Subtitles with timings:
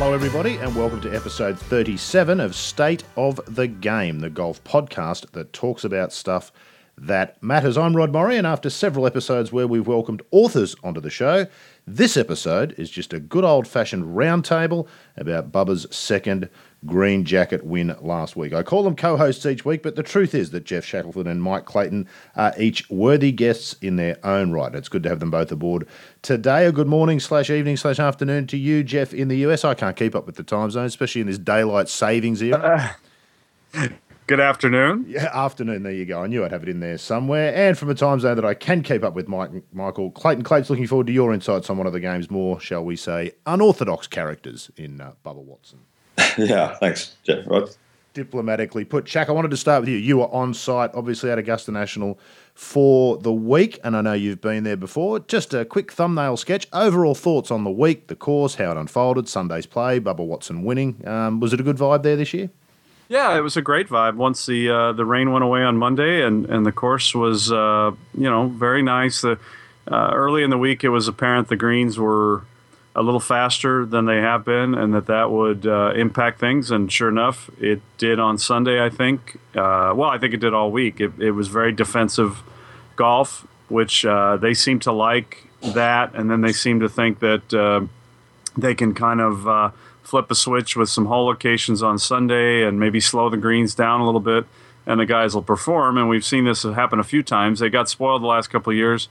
[0.00, 5.32] Hello, everybody, and welcome to episode 37 of State of the Game, the golf podcast
[5.32, 6.52] that talks about stuff
[6.96, 7.76] that matters.
[7.76, 11.48] I'm Rod Morri, and after several episodes where we've welcomed authors onto the show,
[11.84, 16.48] this episode is just a good old fashioned roundtable about Bubba's second
[16.86, 18.52] green jacket win last week.
[18.52, 21.42] I call them co hosts each week, but the truth is that Geoff Shackelford and
[21.42, 24.74] Mike Clayton are each worthy guests in their own right.
[24.74, 25.86] It's good to have them both aboard
[26.22, 26.66] today.
[26.66, 29.64] A good morning slash evening slash afternoon to you, Geoff, in the US.
[29.64, 32.96] I can't keep up with the time zone, especially in this daylight savings era.
[33.74, 33.88] Uh,
[34.28, 35.04] good afternoon.
[35.08, 35.82] Yeah, afternoon.
[35.82, 36.22] There you go.
[36.22, 37.52] I knew I'd have it in there somewhere.
[37.54, 40.44] And from a time zone that I can keep up with, Mike, Michael Clayton.
[40.44, 43.32] Clayton's looking forward to your insights on one of the game's more, shall we say,
[43.46, 45.80] unorthodox characters in uh, Bubba Watson.
[46.38, 47.46] yeah, thanks, Geoff.
[47.46, 47.70] Rod.
[48.14, 49.04] Diplomatically put.
[49.04, 49.96] Shaq, I wanted to start with you.
[49.96, 52.18] You were on site, obviously, at Augusta National
[52.54, 55.20] for the week, and I know you've been there before.
[55.20, 56.66] Just a quick thumbnail sketch.
[56.72, 61.06] Overall thoughts on the week, the course, how it unfolded, Sunday's play, Bubba Watson winning.
[61.06, 62.50] Um, was it a good vibe there this year?
[63.08, 64.16] Yeah, it was a great vibe.
[64.16, 67.92] Once the uh, the rain went away on Monday, and, and the course was uh,
[68.14, 69.22] you know very nice.
[69.22, 69.38] The
[69.90, 72.42] uh, early in the week, it was apparent the greens were
[72.98, 76.70] a little faster than they have been, and that that would uh, impact things.
[76.70, 78.84] And sure enough, it did on Sunday.
[78.84, 79.38] I think.
[79.54, 81.00] Uh, well, I think it did all week.
[81.00, 82.42] It, it was very defensive
[82.96, 87.54] golf, which uh, they seem to like that, and then they seem to think that
[87.54, 87.86] uh,
[88.56, 89.70] they can kind of uh,
[90.02, 94.00] flip a switch with some hole locations on Sunday and maybe slow the greens down
[94.00, 94.44] a little bit,
[94.88, 95.98] and the guys will perform.
[95.98, 97.60] And we've seen this happen a few times.
[97.60, 99.08] They got spoiled the last couple of years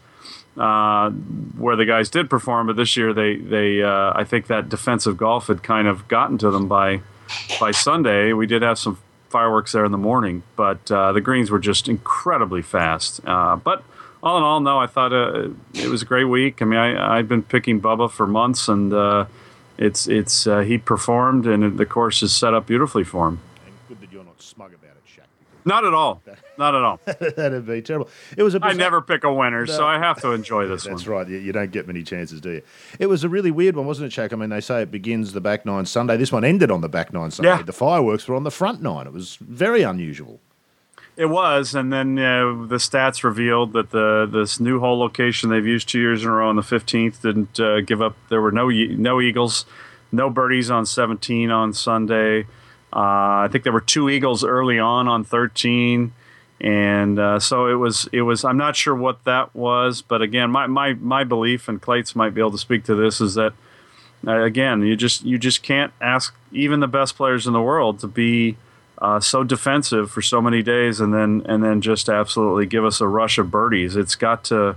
[0.58, 4.70] uh, where the guys did perform, but this year they they uh, I think that
[4.70, 7.02] defensive golf had kind of gotten to them by
[7.60, 8.34] by Sunday.
[8.34, 8.98] We did have some
[9.30, 13.22] fireworks there in the morning, but uh, the greens were just incredibly fast.
[13.26, 13.84] Uh, but
[14.24, 16.62] all in all, no, I thought uh, it was a great week.
[16.62, 19.26] I mean, I I've been picking Bubba for months, and uh,
[19.78, 23.40] it's it's he performed, and the course is set up beautifully for him.
[23.64, 24.87] And good that you're not smug about.
[25.68, 26.22] Not at all.
[26.58, 27.00] Not at all.
[27.06, 28.10] That'd be terrible.
[28.36, 28.62] It was a a.
[28.68, 29.74] I never pick a winner, no.
[29.74, 30.96] so I have to enjoy this one.
[30.96, 31.18] That's one.
[31.18, 31.28] right.
[31.28, 32.62] You, you, don't get many chances, do you?
[33.00, 34.34] It was a really weird one, wasn't it, Shaq?
[34.34, 36.18] I mean, they say it begins the back nine Sunday.
[36.18, 37.50] This one ended on the back nine Sunday.
[37.50, 37.62] Yeah.
[37.62, 39.08] The fireworks were on the front nine.
[39.08, 40.40] It was very unusual.
[41.18, 45.66] It was, and then uh, the stats revealed that the this new hole location they've
[45.66, 48.16] used two years in a row on the 15th didn't uh, give up.
[48.30, 49.66] There were no no eagles,
[50.12, 52.46] no birdies on 17 on Sunday.
[52.94, 56.14] Uh, I think there were two eagles early on on 13
[56.60, 60.50] and uh, so it was it was i'm not sure what that was but again
[60.50, 63.54] my my, my belief and clates might be able to speak to this is that
[64.26, 68.00] uh, again you just you just can't ask even the best players in the world
[68.00, 68.58] to be
[69.00, 73.00] uh, so defensive for so many days and then and then just absolutely give us
[73.00, 73.96] a rush of birdies.
[73.96, 74.76] It's got to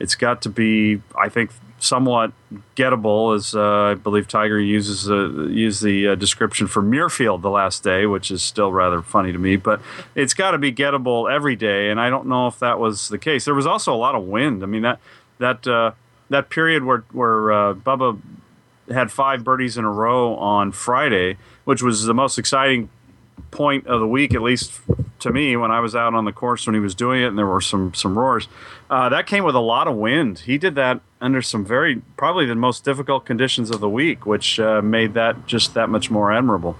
[0.00, 2.32] it's got to be i think somewhat
[2.76, 5.06] gettable, as uh, I believe Tiger uses
[5.50, 9.38] used the uh, description for Muirfield the last day, which is still rather funny to
[9.38, 9.56] me.
[9.56, 9.80] But
[10.14, 13.18] it's got to be gettable every day, and I don't know if that was the
[13.18, 13.44] case.
[13.44, 14.62] There was also a lot of wind.
[14.62, 15.00] I mean that
[15.38, 15.92] that uh,
[16.30, 18.20] that period where where uh, Bubba
[18.90, 22.88] had five birdies in a row on Friday, which was the most exciting
[23.50, 24.80] point of the week, at least
[25.20, 27.38] to me, when I was out on the course when he was doing it, and
[27.38, 28.48] there were some some roars.
[28.90, 30.40] Uh, that came with a lot of wind.
[30.40, 34.58] He did that under some very probably the most difficult conditions of the week, which
[34.60, 36.76] uh, made that just that much more admirable.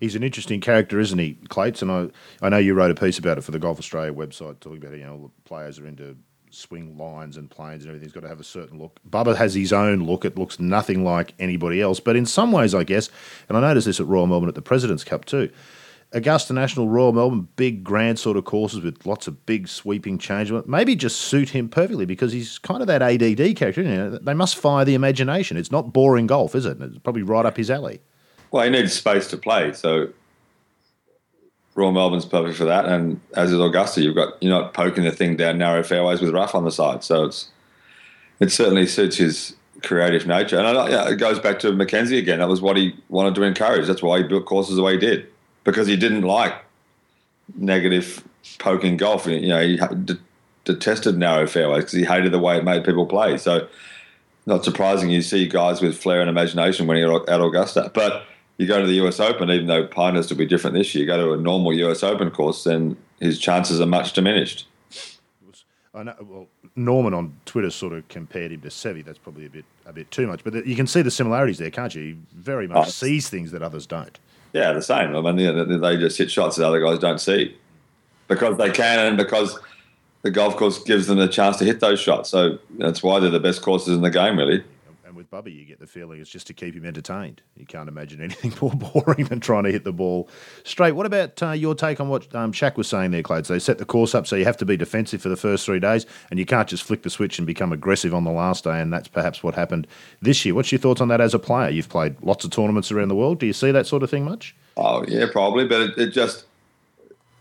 [0.00, 1.82] He's an interesting character, isn't he, Clates?
[1.82, 2.08] And I,
[2.40, 4.96] I know you wrote a piece about it for the Golf Australia website, talking about
[4.96, 6.16] you know players are into
[6.50, 8.98] swing lines and planes and everything's got to have a certain look.
[9.08, 10.24] Bubba has his own look.
[10.24, 12.00] It looks nothing like anybody else.
[12.00, 13.08] But in some ways, I guess,
[13.48, 15.50] and I noticed this at Royal Melbourne at the President's Cup too,
[16.12, 20.50] Augusta National, Royal Melbourne, big grand sort of courses with lots of big sweeping change.
[20.66, 23.82] Maybe just suit him perfectly because he's kind of that ADD character.
[23.82, 24.10] You know?
[24.18, 25.56] They must fire the imagination.
[25.56, 26.80] It's not boring golf, is it?
[26.80, 28.00] It's probably right up his alley.
[28.50, 30.08] Well, he needs space to play, so
[31.76, 32.86] Royal Melbourne's perfect for that.
[32.86, 36.30] And as is Augusta, you've got you're not poking the thing down narrow fairways with
[36.30, 37.50] rough on the side, so it's
[38.40, 40.58] it certainly suits his creative nature.
[40.58, 42.40] And I, yeah, it goes back to Mackenzie again.
[42.40, 43.86] That was what he wanted to encourage.
[43.86, 45.28] That's why he built courses the way he did
[45.64, 46.54] because he didn't like
[47.56, 48.24] negative
[48.58, 49.26] poking golf.
[49.26, 49.80] You know, he
[50.64, 53.36] detested narrow fairways because he hated the way it made people play.
[53.36, 53.68] So,
[54.46, 57.90] not surprising you see guys with flair and imagination when you're at Augusta.
[57.94, 58.24] But
[58.56, 61.06] you go to the US Open, even though Pinehurst will be different this year, you
[61.06, 64.66] go to a normal US Open course, then his chances are much diminished.
[65.92, 66.14] I know.
[66.20, 66.46] Well,
[66.76, 69.04] Norman on Twitter sort of compared him to Seve.
[69.04, 71.70] That's probably a bit a bit too much, but you can see the similarities there,
[71.70, 72.02] can't you?
[72.02, 72.90] He very much oh.
[72.90, 74.18] sees things that others don't.
[74.52, 75.14] Yeah, the same.
[75.14, 77.56] I mean, they just hit shots that other guys don't see
[78.26, 79.58] because they can and because
[80.22, 82.30] the golf course gives them a chance to hit those shots.
[82.30, 84.64] So that's why they're the best courses in the game, really.
[85.30, 87.42] With Bubby, you get the feeling it's just to keep him entertained.
[87.56, 90.28] You can't imagine anything more boring than trying to hit the ball
[90.64, 90.92] straight.
[90.92, 93.48] What about uh, your take on what um, Shaq was saying there, Clates?
[93.48, 95.78] They set the course up so you have to be defensive for the first three
[95.78, 98.80] days, and you can't just flick the switch and become aggressive on the last day,
[98.80, 99.86] and that's perhaps what happened
[100.20, 100.54] this year.
[100.54, 101.70] What's your thoughts on that as a player?
[101.70, 103.38] You've played lots of tournaments around the world.
[103.38, 104.56] Do you see that sort of thing much?
[104.76, 106.44] Oh yeah, probably, but it, it just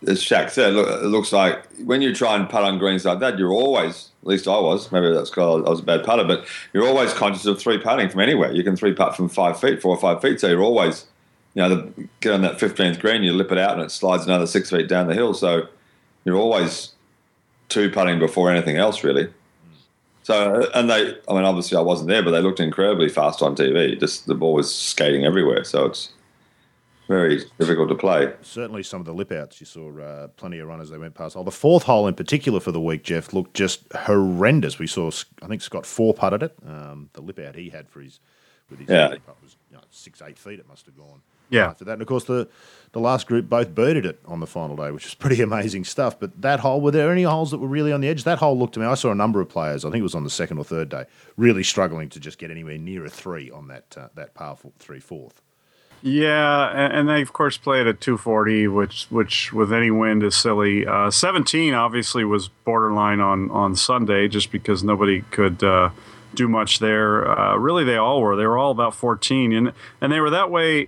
[0.08, 3.20] as Shaq said, look, it looks like when you try and putt on greens like
[3.20, 6.24] that, you're always, at least I was, maybe that's because I was a bad putter,
[6.24, 8.52] but you're always conscious of three putting from anywhere.
[8.52, 11.06] You can three putt from five feet, four or five feet, so you're always,
[11.54, 14.26] you know, the, get on that 15th green, you lip it out and it slides
[14.26, 15.34] another six feet down the hill.
[15.34, 15.68] So
[16.24, 16.94] you're always
[17.68, 19.34] two putting before anything else, really.
[20.24, 23.56] So, and they, I mean, obviously I wasn't there, but they looked incredibly fast on
[23.56, 24.00] TV.
[24.00, 25.64] Just the ball was skating everywhere.
[25.64, 26.10] So it's,
[27.10, 28.32] very difficult to play.
[28.44, 31.36] Certainly, some of the lip outs you saw uh, plenty of runners they went past.
[31.36, 34.78] Oh, the fourth hole in particular for the week, Geoff, looked just horrendous.
[34.78, 35.10] We saw,
[35.42, 36.56] I think Scott four putted it.
[36.66, 38.20] Um, the lip out he had for his
[38.70, 39.10] with his yeah.
[39.26, 40.60] putt was you know, six eight feet.
[40.60, 41.22] It must have gone.
[41.50, 41.70] Yeah.
[41.70, 42.48] After that, and of course the
[42.92, 46.20] the last group both birdied it on the final day, which is pretty amazing stuff.
[46.20, 48.24] But that hole, were there any holes that were really on the edge?
[48.24, 48.86] That hole looked to me.
[48.86, 49.84] I saw a number of players.
[49.84, 51.06] I think it was on the second or third day,
[51.38, 55.00] really struggling to just get anywhere near a three on that uh, that powerful three
[55.00, 55.42] fourth.
[56.02, 60.86] Yeah, and they of course played at 240, which which with any wind is silly.
[60.86, 65.90] Uh, 17 obviously was borderline on on Sunday, just because nobody could uh,
[66.34, 67.30] do much there.
[67.30, 68.38] Uh, really, they all were.
[68.38, 70.88] They were all about 14, and and they were that way.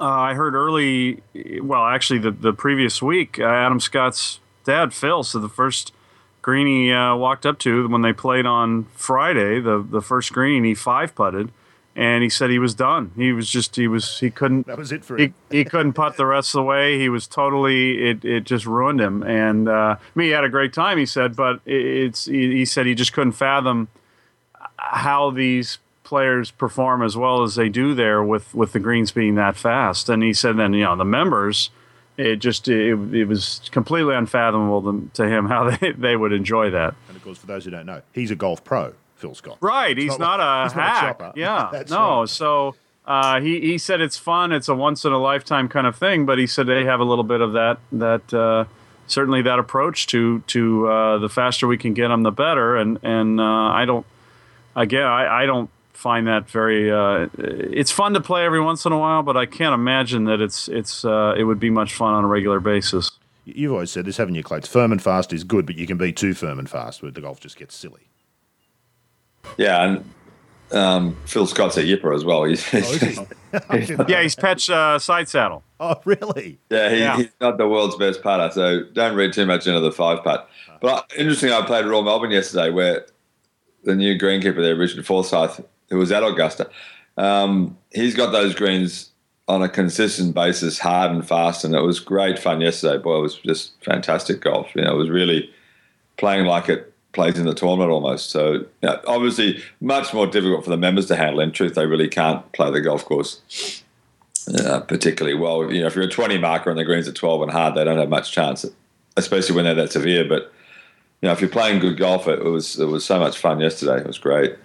[0.00, 1.22] Uh, I heard early,
[1.62, 5.92] well, actually the the previous week, uh, Adam Scott's dad Phil said the first
[6.42, 10.64] green he uh, walked up to when they played on Friday, the the first green
[10.64, 11.52] he five putted
[11.98, 13.10] and he said he was done.
[13.16, 14.68] He was just he was he couldn't.
[14.68, 15.34] That was it for him.
[15.50, 16.96] He, he couldn't putt the rest of the way.
[16.96, 18.24] He was totally it.
[18.24, 19.24] It just ruined him.
[19.24, 20.96] And uh, I mean, he had a great time.
[20.96, 23.88] He said, but it's he, he said he just couldn't fathom
[24.76, 29.34] how these players perform as well as they do there with with the greens being
[29.34, 30.08] that fast.
[30.08, 31.70] And he said then you know the members.
[32.16, 36.70] It just it, it was completely unfathomable to, to him how they, they would enjoy
[36.70, 36.94] that.
[37.08, 38.94] And of course, for those who don't know, he's a golf pro.
[39.18, 39.58] Phil Scott.
[39.60, 39.96] Right.
[39.96, 41.20] He's not, not, a he's hack.
[41.20, 41.84] Not a yeah.
[41.90, 42.20] no.
[42.20, 42.28] Right.
[42.28, 42.74] So
[43.06, 44.52] uh, he he said it's fun.
[44.52, 46.26] It's a once in a lifetime kind of thing.
[46.26, 48.64] But he said they have a little bit of that that uh,
[49.06, 52.76] certainly that approach to to uh, the faster we can get them, the better.
[52.76, 54.06] And and uh, I don't
[54.76, 56.90] again I, I don't find that very.
[56.90, 60.40] Uh, it's fun to play every once in a while, but I can't imagine that
[60.40, 63.10] it's it's uh, it would be much fun on a regular basis.
[63.44, 64.42] You've always said this, haven't you?
[64.42, 67.22] Firm and fast is good, but you can be too firm and fast where the
[67.22, 68.08] golf just gets silly.
[69.56, 70.04] Yeah, and
[70.72, 72.44] um, Phil Scott's a yipper as well.
[72.44, 73.26] He's, oh,
[74.08, 75.62] yeah, he's Petch uh, side saddle.
[75.80, 76.58] Oh, really?
[76.70, 79.80] Yeah, he, yeah, he's not the world's best putter, so don't read too much into
[79.80, 80.48] the five putt.
[80.80, 83.06] But interesting, I played Royal Melbourne yesterday, where
[83.84, 86.68] the new greenkeeper there, Richard Forsyth, who was at Augusta,
[87.16, 89.10] um, he's got those greens
[89.46, 93.02] on a consistent basis, hard and fast, and it was great fun yesterday.
[93.02, 94.68] Boy, it was just fantastic golf.
[94.74, 95.50] You know, it was really
[96.18, 98.30] playing like it plays in the tournament almost.
[98.30, 101.40] So you know, obviously much more difficult for the members to handle.
[101.40, 103.82] In truth, they really can't play the golf course
[104.56, 105.72] uh, particularly well.
[105.72, 107.84] You know, if you're a 20 marker and the greens are 12 and hard, they
[107.84, 108.64] don't have much chance,
[109.16, 110.26] especially when they're that severe.
[110.26, 110.52] But
[111.20, 114.00] you know, if you're playing good golf, it was it was so much fun yesterday.
[114.00, 114.56] It was great.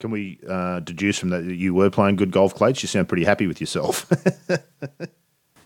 [0.00, 2.82] Can we uh, deduce from that that you were playing good golf, Clates?
[2.82, 4.10] You sound pretty happy with yourself.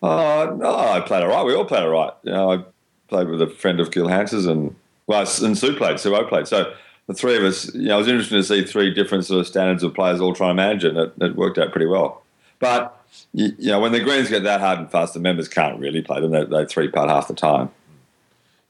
[0.03, 1.45] Oh, no, I played all right.
[1.45, 2.13] We all played all right.
[2.23, 2.65] You know, I
[3.09, 4.77] played with a friend of Gil Hanse's and
[5.09, 6.47] well, and Su played, Sue O played.
[6.47, 6.73] So
[7.07, 9.47] the three of us, you know, it was interesting to see three different sort of
[9.47, 12.23] standards of players all trying to manage it, and it, it worked out pretty well.
[12.59, 12.95] But
[13.33, 16.03] you, you, know, when the greens get that hard and fast, the members can't really
[16.03, 16.51] play them.
[16.51, 17.71] They, three putt half the time.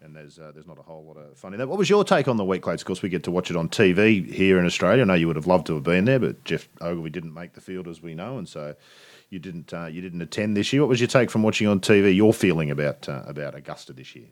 [0.01, 1.69] And there's uh, there's not a whole lot of fun in that.
[1.69, 2.83] What was your take on the week, Clates?
[2.83, 5.03] Of course, we get to watch it on TV here in Australia.
[5.03, 7.55] I know you would have loved to have been there, but Geoff Ogilvy didn't make
[7.55, 8.77] the field, as we know, and so
[9.29, 10.83] you didn't uh, you didn't attend this year.
[10.83, 12.15] What was your take from watching on TV?
[12.15, 14.29] Your feeling about uh, about Augusta this year?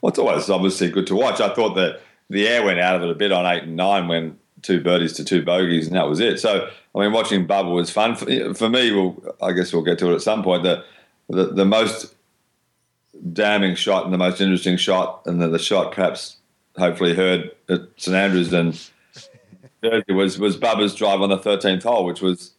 [0.00, 1.40] Well, it's always obviously good to watch.
[1.40, 2.00] I thought that
[2.30, 5.12] the air went out of it a bit on eight and nine when two birdies
[5.14, 6.38] to two bogeys, and that was it.
[6.40, 8.92] So, I mean, watching Bubba was fun for, for me.
[8.92, 10.62] Well, I guess we'll get to it at some point.
[10.62, 10.84] The
[11.28, 12.14] the, the most
[13.32, 16.36] damning shot and the most interesting shot, and the, the shot perhaps
[16.76, 18.74] hopefully heard at St Andrews and
[20.08, 22.52] was was Bubba's drive on the thirteenth hole, which was,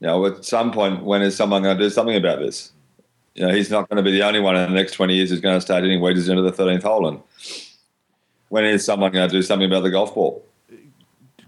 [0.00, 2.72] you know, at some point when is someone going to do something about this?
[3.34, 5.30] You know, he's not going to be the only one in the next 20 years
[5.30, 7.08] who's going to start hitting wedges into the 13th hole.
[7.08, 7.20] And
[8.48, 10.44] when is someone going to do something about the golf ball?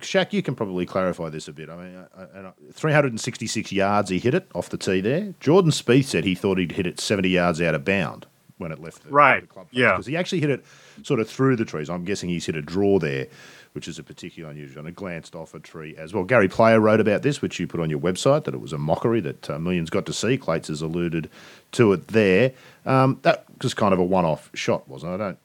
[0.00, 1.70] Shaq, you can probably clarify this a bit.
[1.70, 5.34] I mean, I, I, 366 yards he hit it off the tee there.
[5.40, 8.26] Jordan Spieth said he thought he'd hit it 70 yards out of bound
[8.58, 9.42] when it left the, right.
[9.42, 10.64] The club yeah, because he actually hit it
[11.02, 11.88] sort of through the trees.
[11.88, 13.28] I'm guessing he's hit a draw there
[13.72, 14.80] which is a particularly unusual.
[14.80, 16.24] And it glanced off a tree as well.
[16.24, 18.78] Gary Player wrote about this, which you put on your website, that it was a
[18.78, 20.36] mockery that uh, millions got to see.
[20.36, 21.30] Clates has alluded
[21.72, 22.52] to it there.
[22.84, 25.14] Um, that was kind of a one-off shot, wasn't it?
[25.14, 25.38] I don't.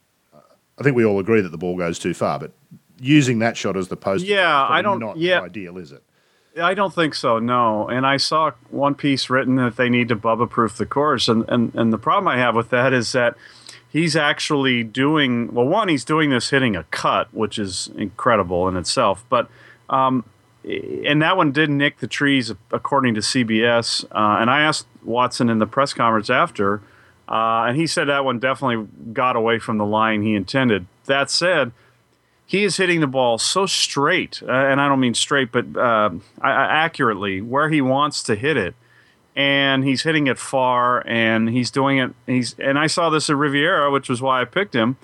[0.79, 2.51] I think we all agree that the ball goes too far, but
[2.99, 5.41] using that shot as the post, Yeah, is I don't- Not yeah.
[5.41, 6.03] ideal, is it?
[6.61, 7.37] I don't think so.
[7.39, 11.27] No, and I saw one piece written that they need to bubba proof the course,
[11.27, 13.35] and, and and the problem I have with that is that
[13.91, 15.65] he's actually doing well.
[15.65, 19.49] One, he's doing this hitting a cut, which is incredible in itself, but.
[19.89, 20.25] Um,
[21.05, 24.03] and that one did nick the trees, according to CBS.
[24.05, 26.81] Uh, and I asked Watson in the press conference after,
[27.29, 30.85] uh, and he said that one definitely got away from the line he intended.
[31.05, 31.71] That said,
[32.45, 36.11] he is hitting the ball so straight, uh, and I don't mean straight, but uh,
[36.41, 38.75] accurately where he wants to hit it,
[39.37, 42.11] and he's hitting it far, and he's doing it.
[42.25, 44.97] He's and I saw this at Riviera, which was why I picked him.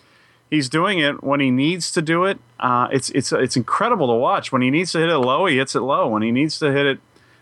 [0.50, 2.40] He's doing it when he needs to do it.
[2.60, 4.52] Uh, it's it's it's incredible to watch.
[4.52, 6.08] When he needs to hit it low, he hits it low.
[6.08, 7.00] When he needs to hit it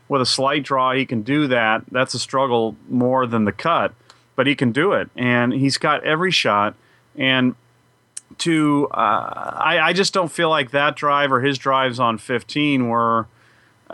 [0.09, 1.83] with a slight draw, he can do that.
[1.89, 3.93] That's a struggle more than the cut,
[4.35, 6.75] but he can do it, and he's got every shot.
[7.15, 7.55] And
[8.39, 12.89] to uh, I, I just don't feel like that drive or his drives on 15
[12.89, 13.27] were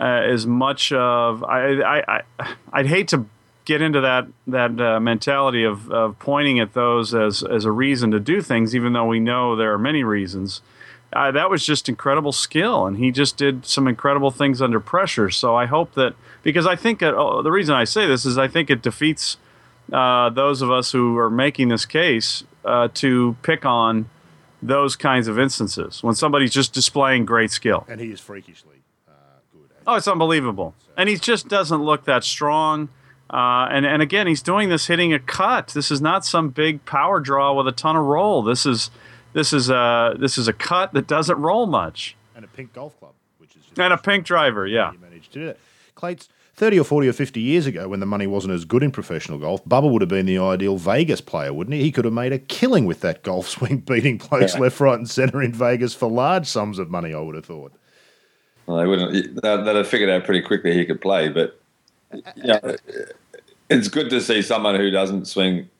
[0.00, 3.26] uh, as much of I, I, I I'd hate to
[3.64, 8.10] get into that that uh, mentality of, of pointing at those as as a reason
[8.12, 10.62] to do things, even though we know there are many reasons.
[11.10, 15.30] Uh, that was just incredible skill, and he just did some incredible things under pressure.
[15.30, 18.36] So I hope that because I think it, oh, the reason I say this is
[18.36, 19.38] I think it defeats
[19.92, 24.10] uh, those of us who are making this case uh, to pick on
[24.60, 27.86] those kinds of instances when somebody's just displaying great skill.
[27.88, 28.77] And he is freakishly
[29.88, 30.74] Oh, it's unbelievable.
[30.96, 32.90] And he just doesn't look that strong.
[33.30, 35.68] Uh, and, and again, he's doing this hitting a cut.
[35.68, 38.42] This is not some big power draw with a ton of roll.
[38.42, 38.90] This is
[39.32, 42.16] this is a this is a cut that doesn't roll much.
[42.36, 44.92] and a pink golf club, which is just And a pink driver, yeah.
[44.92, 45.58] He managed to do that.
[45.94, 48.90] Clates, 30 or 40 or 50 years ago, when the money wasn't as good in
[48.90, 51.82] professional golf, Bubba would have been the ideal Vegas player, wouldn't he?
[51.82, 54.60] He could have made a killing with that golf swing, beating blokes Yeah.
[54.60, 57.72] left, right, and centre in Vegas for large sums of money, I would have thought.
[58.68, 59.12] Well, they wouldn't.
[59.12, 61.58] They'd, they'd have figured out pretty quickly he could play, but
[62.36, 62.60] yeah,
[63.70, 65.70] it's good to see someone who doesn't swing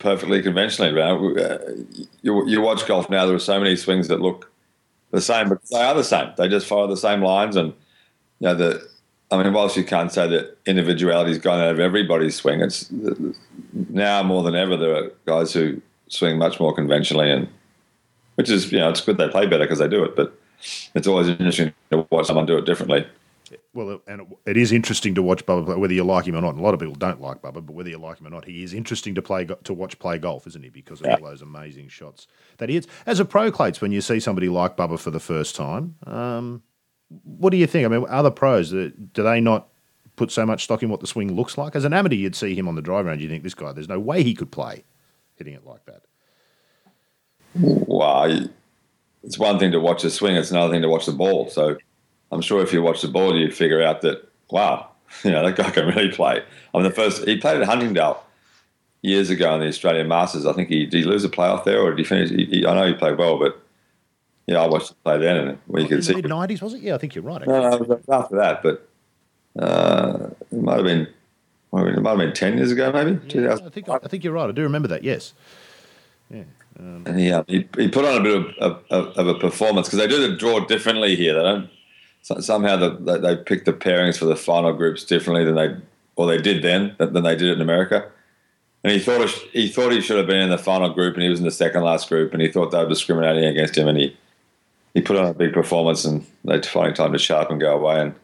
[0.00, 0.90] perfectly conventionally.
[0.92, 1.38] Around.
[1.38, 1.58] Uh,
[2.22, 3.26] You, you watch golf now.
[3.26, 4.50] There are so many swings that look
[5.12, 6.32] the same, but they are the same.
[6.36, 7.68] They just follow the same lines, and
[8.40, 8.90] you know the.
[9.30, 12.90] I mean, whilst you can't say that individuality's gone out of everybody's swing, it's
[13.88, 17.46] now more than ever there are guys who swing much more conventionally, and
[18.34, 20.36] which is you know it's good they play better because they do it, but
[20.94, 23.06] it's always interesting to watch someone do it differently.
[23.74, 26.50] Well, and it, is interesting to watch Bubba play, whether you like him or not.
[26.50, 28.44] And a lot of people don't like Bubba, but whether you like him or not,
[28.44, 30.70] he is interesting to play to watch play golf, isn't he?
[30.70, 31.16] Because of Yeah.
[31.16, 32.86] all those amazing shots that he hits.
[33.06, 36.62] As a pro, Clates, when you see somebody like Bubba for the first time, um,
[37.24, 37.84] what do you think?
[37.84, 39.66] I mean, other pros, do they not
[40.14, 41.74] put so much stock in what the swing looks like?
[41.74, 43.88] As an amateur, you'd see him on the drive range, you think this guy, there's
[43.88, 44.84] no way he could play
[45.36, 46.02] hitting it like that.
[47.54, 48.48] Well,
[49.22, 51.48] it's one thing to watch the swing; it's another thing to watch the ball.
[51.50, 51.76] So,
[52.32, 54.88] I'm sure if you watch the ball, you figure out that wow,
[55.24, 56.42] you know that guy can really play.
[56.74, 58.22] I mean, the first he played at Huntingdale
[59.02, 60.46] years ago in the Australian Masters.
[60.46, 62.30] I think he did he lose a playoff there, or did he finish?
[62.30, 63.60] He, he, I know he played well, but
[64.46, 66.74] yeah, I watched him play then, and you In could see the mid 90s, was
[66.74, 66.80] it?
[66.80, 67.40] Yeah, I think you're right.
[67.42, 67.52] actually.
[67.60, 68.88] No, no, it was after that, but
[69.58, 71.06] uh, it might have been.
[71.72, 73.18] might have been- It might have been ten years ago, maybe.
[73.38, 74.48] Yeah, I think I think you're right.
[74.48, 75.04] I do remember that.
[75.04, 75.34] Yes.
[76.80, 79.98] And he, uh, he he put on a bit of, of, of- a performance because
[79.98, 81.34] they do the draw differently here.
[81.34, 81.70] They don't
[82.22, 85.76] so, somehow the, they, they pick the pairings for the final groups differently than they
[86.16, 88.10] or they did then than they did in America.
[88.82, 91.28] And he thought he thought he should have been in the final group, and he
[91.28, 93.98] was in the second last group, and he thought they were discriminating against him, and
[93.98, 94.16] he
[94.94, 97.76] he put on a big performance, and they finally time to shut up and go
[97.76, 98.00] away.
[98.00, 98.14] And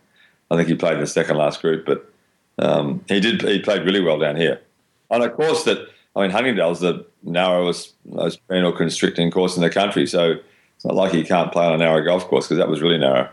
[0.51, 2.11] I think he played in the second last group, but
[2.59, 4.61] um, he did he played really well down here
[5.11, 9.71] on a course that I mean Huntingdale's the narrowest, most penal constricting course in the
[9.71, 10.37] country, so
[10.75, 12.99] it's not like he can't play on a narrow golf course because that was really
[12.99, 13.29] narrow.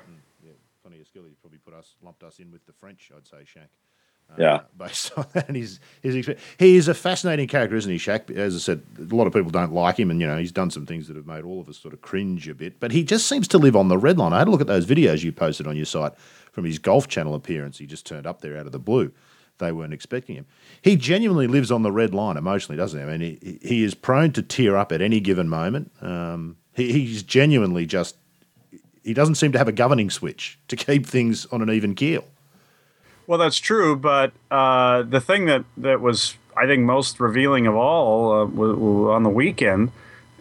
[0.46, 0.52] Yeah,
[0.84, 1.24] plenty of skill.
[1.42, 3.68] Probably put us lumped us in with the French, I'd say, Shaq.
[4.30, 4.60] Uh, Yeah.
[4.78, 8.30] Based on that, and his, his expe- he is a fascinating character, isn't he, Shaq?
[8.32, 10.70] As I said, a lot of people don't like him, and you know he's done
[10.70, 12.82] some things that have made all of us sort of cringe a bit.
[12.82, 14.34] But he just seems to live on the red line.
[14.34, 16.14] I had a look at those videos you posted on your site
[16.52, 17.78] from his Golf Channel appearance.
[17.78, 19.12] He just turned up there out of the blue.
[19.60, 20.46] They weren't expecting him.
[20.82, 23.06] He genuinely lives on the red line emotionally, doesn't he?
[23.06, 25.92] I mean, he, he is prone to tear up at any given moment.
[26.02, 28.18] Um, he, he's genuinely just
[29.04, 32.26] he doesn't seem to have a governing switch to keep things on an even keel.
[33.28, 37.76] Well, that's true, but uh, the thing that, that was, I think, most revealing of
[37.76, 39.92] all uh, w- w- on the weekend,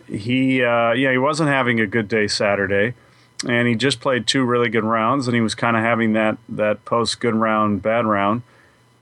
[0.09, 2.95] he, uh, you know, he wasn't having a good day Saturday,
[3.49, 6.39] and he just played two really good rounds, and he was kind of having that
[6.49, 8.43] that post good round bad round,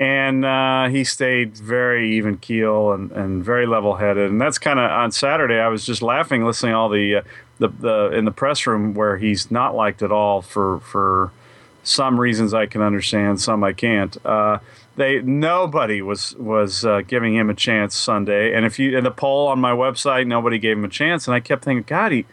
[0.00, 4.80] and uh, he stayed very even keel and, and very level headed, and that's kind
[4.80, 5.61] of on Saturday.
[5.61, 7.23] I was just laughing listening all the, uh,
[7.59, 11.30] the the in the press room where he's not liked at all for for
[11.83, 14.16] some reasons I can understand, some I can't.
[14.25, 14.59] Uh,
[14.97, 19.11] they nobody was was uh, giving him a chance Sunday, and if you in the
[19.11, 22.25] poll on my website, nobody gave him a chance, and I kept thinking, God, he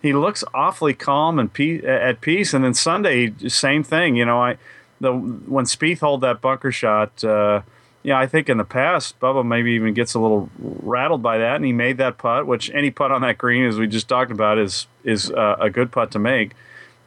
[0.00, 2.54] he looks awfully calm and pe- at peace.
[2.54, 4.14] And then Sunday, same thing.
[4.14, 4.56] You know, I
[5.00, 7.22] the when Spieth hold that bunker shot.
[7.22, 7.62] Uh,
[8.02, 11.56] yeah, I think in the past, Bubba maybe even gets a little rattled by that,
[11.56, 14.30] and he made that putt, which any putt on that green, as we just talked
[14.30, 16.52] about, is is uh, a good putt to make.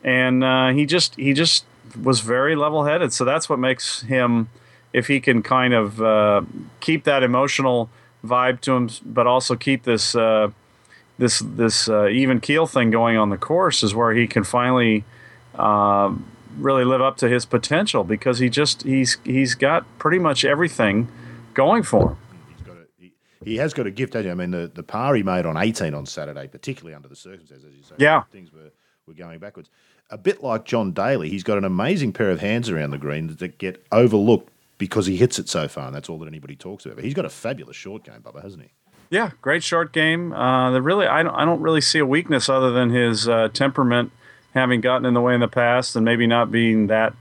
[0.04, 1.66] And uh, he just he just
[2.02, 3.14] was very level headed.
[3.14, 4.50] So that's what makes him,
[4.94, 6.42] if he can kind of uh,
[6.80, 7.90] keep that emotional
[8.24, 10.52] vibe to him, but also keep this uh,
[11.18, 15.04] this this uh, even keel thing going on the course is where he can finally
[15.56, 16.14] uh,
[16.58, 21.08] really live up to his potential because he just he's he's got pretty much everything
[21.54, 22.18] going for him.
[22.50, 24.32] He's got a, he, he has got a gift, hasn't he?
[24.32, 27.66] I mean, the, the par he made on 18 on Saturday, particularly under the circumstances,
[27.70, 28.72] as you say, yeah, things were,
[29.08, 29.70] were going backwards.
[30.10, 33.28] A bit like John Daly, he's got an amazing pair of hands around the green
[33.28, 36.86] that get overlooked because he hits it so far, and that's all that anybody talks
[36.86, 36.98] about.
[36.98, 38.70] But he's got a fabulous short game, Bubba, hasn't he?
[39.12, 40.32] Yeah, great short game.
[40.34, 43.50] Uh, the really, I don't, I don't really see a weakness other than his uh,
[43.54, 44.12] temperament
[44.54, 47.14] having gotten in the way in the past and maybe not being that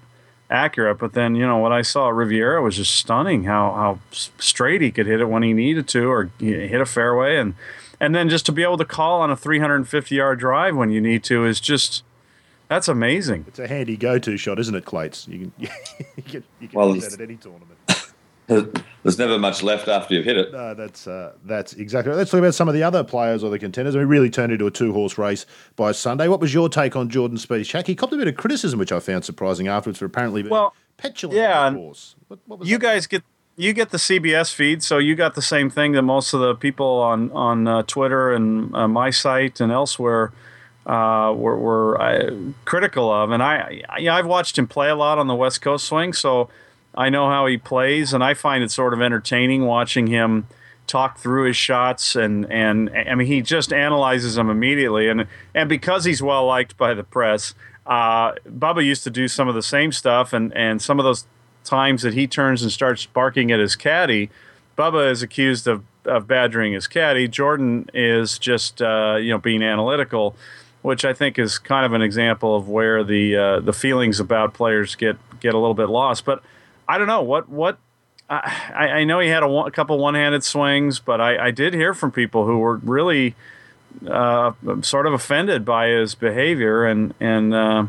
[0.51, 0.99] accurate.
[0.99, 3.45] But then, you know, what I saw at Riviera was just stunning.
[3.45, 3.99] How how
[4.39, 7.55] straight he could hit it when he needed to, or hit a fairway, and
[8.01, 11.01] and then just to be able to call on a 350 yard drive when you
[11.01, 12.03] need to is just
[12.69, 13.45] that's amazing.
[13.49, 15.27] It's a handy go-to shot, isn't it, Clates?
[15.29, 15.53] You can
[16.17, 17.79] you can, you can well, that at any tournament.
[19.03, 20.53] there's never much left after you've hit it.
[20.53, 22.11] No, that's uh, that's exactly.
[22.11, 22.19] Right.
[22.19, 23.97] Let's talk about some of the other players or the contenders.
[23.97, 26.29] We really turned into a two-horse race by Sunday.
[26.29, 27.61] What was your take on Jordan Spieth?
[27.61, 30.51] Shaq, he copped a bit of criticism, which I found surprising afterwards for apparently being
[30.51, 31.37] well, petulant.
[31.37, 32.17] Yeah, horse.
[32.29, 33.23] What, what you guys get
[33.57, 36.55] you get the CBS feed, so you got the same thing that most of the
[36.55, 40.33] people on on uh, Twitter and uh, my site and elsewhere
[40.87, 42.35] uh, were, were uh,
[42.65, 43.31] critical of.
[43.31, 46.49] And I, I I've watched him play a lot on the West Coast swing, so
[46.95, 50.47] I know how he plays, and I find it sort of entertaining watching him
[50.91, 55.69] talk through his shots and and I mean he just analyzes them immediately and and
[55.69, 57.55] because he's well liked by the press,
[57.87, 61.27] uh, Bubba used to do some of the same stuff and and some of those
[61.63, 64.31] times that he turns and starts barking at his caddy,
[64.77, 67.29] Bubba is accused of of badgering his caddy.
[67.29, 70.35] Jordan is just uh, you know being analytical,
[70.83, 74.55] which I think is kind of an example of where the uh, the feelings about
[74.55, 76.43] players get get a little bit lost, but.
[76.91, 77.79] I don't know what what.
[78.29, 81.75] I, I know he had a, one, a couple one-handed swings, but I, I did
[81.75, 83.35] hear from people who were really
[84.09, 87.87] uh, sort of offended by his behavior, and and uh,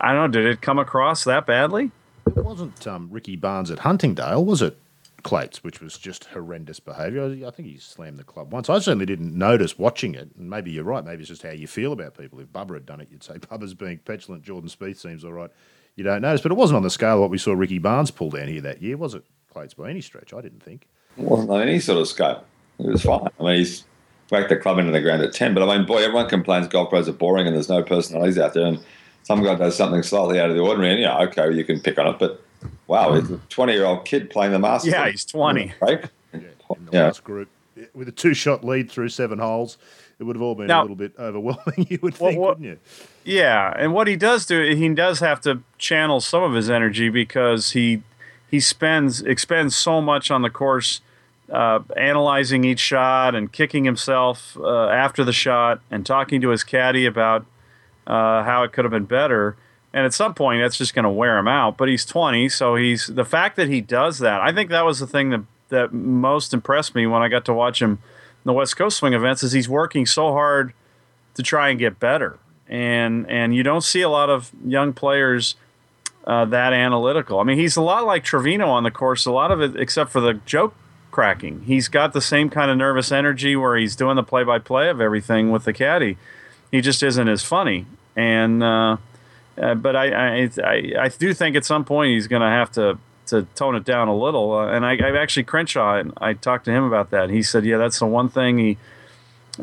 [0.00, 0.40] I don't know.
[0.40, 1.92] Did it come across that badly?
[2.26, 4.76] It wasn't um, Ricky Barnes at Huntingdale, was it?
[5.22, 7.24] Clates, which was just horrendous behaviour.
[7.46, 8.68] I think he slammed the club once.
[8.68, 11.04] I certainly didn't notice watching it, and maybe you're right.
[11.04, 12.40] Maybe it's just how you feel about people.
[12.40, 14.42] If Bubba had done it, you'd say Bubba's being petulant.
[14.42, 15.50] Jordan Spieth seems all right
[15.98, 16.40] you don't notice.
[16.40, 18.60] But it wasn't on the scale of what we saw Ricky Barnes pull down here
[18.62, 19.24] that year, was it?
[19.52, 20.86] Clates by any stretch, I didn't think.
[21.16, 22.44] It wasn't on any sort of scale.
[22.78, 23.28] It was fine.
[23.40, 23.84] I mean, he's
[24.30, 25.54] whacked the club into the ground at 10.
[25.54, 28.54] But I mean, boy, everyone complains golf pros are boring and there's no personalities out
[28.54, 28.66] there.
[28.66, 28.78] And
[29.24, 30.92] some guy does something slightly out of the ordinary.
[30.92, 32.18] And, yeah, okay, you can pick on it.
[32.18, 32.42] But
[32.86, 34.92] wow, it's a 20 year old kid playing the Masters.
[34.92, 35.72] Yeah, he's 20.
[35.80, 36.04] Right?
[36.32, 36.40] Yeah,
[36.76, 37.04] in the yeah.
[37.04, 37.48] last group
[37.94, 39.78] with a two shot lead through seven holes
[40.18, 42.66] it would have all been now, a little bit overwhelming, you would think, well, wouldn't
[42.66, 42.78] you?
[43.28, 47.10] Yeah, and what he does do, he does have to channel some of his energy
[47.10, 48.02] because he
[48.50, 51.02] he spends expends so much on the course,
[51.52, 56.64] uh, analyzing each shot and kicking himself uh, after the shot and talking to his
[56.64, 57.44] caddy about
[58.06, 59.56] uh, how it could have been better.
[59.92, 61.76] And at some point, that's just going to wear him out.
[61.76, 64.40] But he's 20, so he's the fact that he does that.
[64.40, 67.52] I think that was the thing that that most impressed me when I got to
[67.52, 67.98] watch him in
[68.46, 70.72] the West Coast Swing events is he's working so hard
[71.34, 72.38] to try and get better,
[72.68, 75.56] and and you don't see a lot of young players
[76.26, 77.40] uh, that analytical.
[77.40, 79.24] I mean, he's a lot like Trevino on the course.
[79.26, 80.74] A lot of it, except for the joke
[81.10, 85.00] cracking, he's got the same kind of nervous energy where he's doing the play-by-play of
[85.00, 86.18] everything with the caddy.
[86.70, 88.98] He just isn't as funny, and uh,
[89.56, 92.70] uh, but I, I I I do think at some point he's going to have
[92.72, 94.52] to to tone it down a little.
[94.52, 97.30] Uh, and I, I actually Crenshaw, and I talked to him about that.
[97.30, 98.76] He said, yeah, that's the one thing he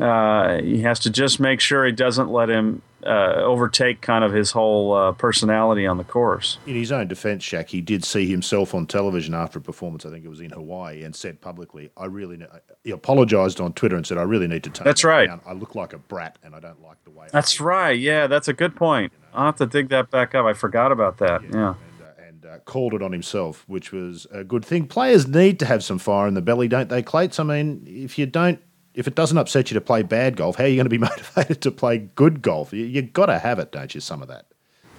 [0.00, 4.32] uh, he has to just make sure he doesn't let him uh, overtake kind of
[4.32, 6.58] his whole uh, personality on the course.
[6.66, 10.04] In his own defence, Shaq, he did see himself on television after a performance.
[10.04, 12.46] I think it was in Hawaii, and said publicly, "I really." Ne-,
[12.84, 15.28] he apologised on Twitter and said, "I really need to take." That's right.
[15.28, 15.40] Down.
[15.46, 17.28] I look like a brat, and I don't like the way.
[17.32, 17.98] That's right.
[17.98, 19.12] Yeah, that's a good point.
[19.12, 19.38] You know?
[19.38, 20.46] I'll have to dig that back up.
[20.46, 21.42] I forgot about that.
[21.42, 21.48] Yeah.
[21.52, 21.74] yeah.
[21.78, 24.86] And, uh, and uh, called it on himself, which was a good thing.
[24.86, 27.38] Players need to have some fire in the belly, don't they, Clates?
[27.38, 28.60] I mean, if you don't
[28.96, 30.98] if it doesn't upset you to play bad golf, how are you going to be
[31.10, 32.72] motivated to play good golf?
[32.72, 34.00] You, you've got to have it, don't you?
[34.00, 34.46] Some of that.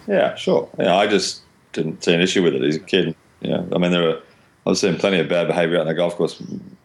[0.07, 0.69] Yeah, sure.
[0.79, 1.41] Yeah, I just
[1.73, 2.61] didn't see an issue with it.
[2.61, 3.15] He's a kid.
[3.41, 4.21] Yeah, I mean, there are.
[4.65, 6.41] I've seen plenty of bad behaviour out on the golf course.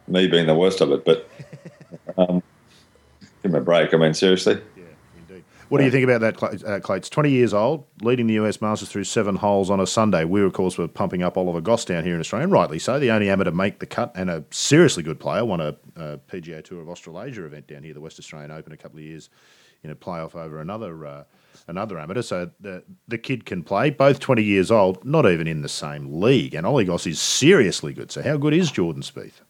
[0.09, 1.29] Me being the worst of it, but
[2.19, 2.43] um,
[3.43, 3.93] give him a break.
[3.93, 4.61] I mean, seriously.
[5.73, 7.09] What do you think about that, uh, Clates?
[7.09, 10.27] 20 years old, leading the US Masters through seven holes on a Sunday.
[10.27, 12.99] We, of course, were pumping up Oliver Goss down here in Australia, and rightly so.
[12.99, 15.47] The only amateur to make the cut and a seriously good player.
[15.47, 18.77] Won a, a PGA Tour of Australasia event down here, the West Australian Open, a
[18.77, 19.31] couple of years
[19.83, 21.25] in a playoff over another uh,
[21.67, 22.21] another amateur.
[22.21, 23.89] So the the kid can play.
[23.89, 26.55] Both 20 years old, not even in the same league.
[26.55, 28.13] And Ollie Goss is seriously good.
[28.13, 29.41] So how good is Jordan Spieth?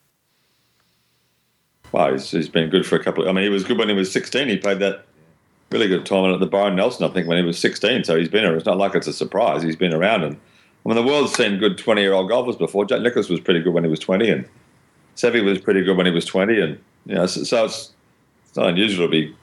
[1.91, 3.29] Well, he's, he's been good for a couple of.
[3.29, 4.47] I mean, he was good when he was 16.
[4.47, 5.05] He played that
[5.73, 8.05] really good tournament at the Byron Nelson, I think, when he was 16.
[8.05, 8.57] So he's been here.
[8.57, 9.63] It's not like it's a surprise.
[9.63, 10.25] He's been around.
[10.25, 12.85] And I mean, the world's seen good 20 year old golfers before.
[12.85, 14.49] Jack Nicklaus was pretty good when he was 20, and
[15.17, 16.61] Seve was pretty good when he was 20.
[16.61, 17.93] And, you know, so, so it's,
[18.47, 19.35] it's not unusual to be.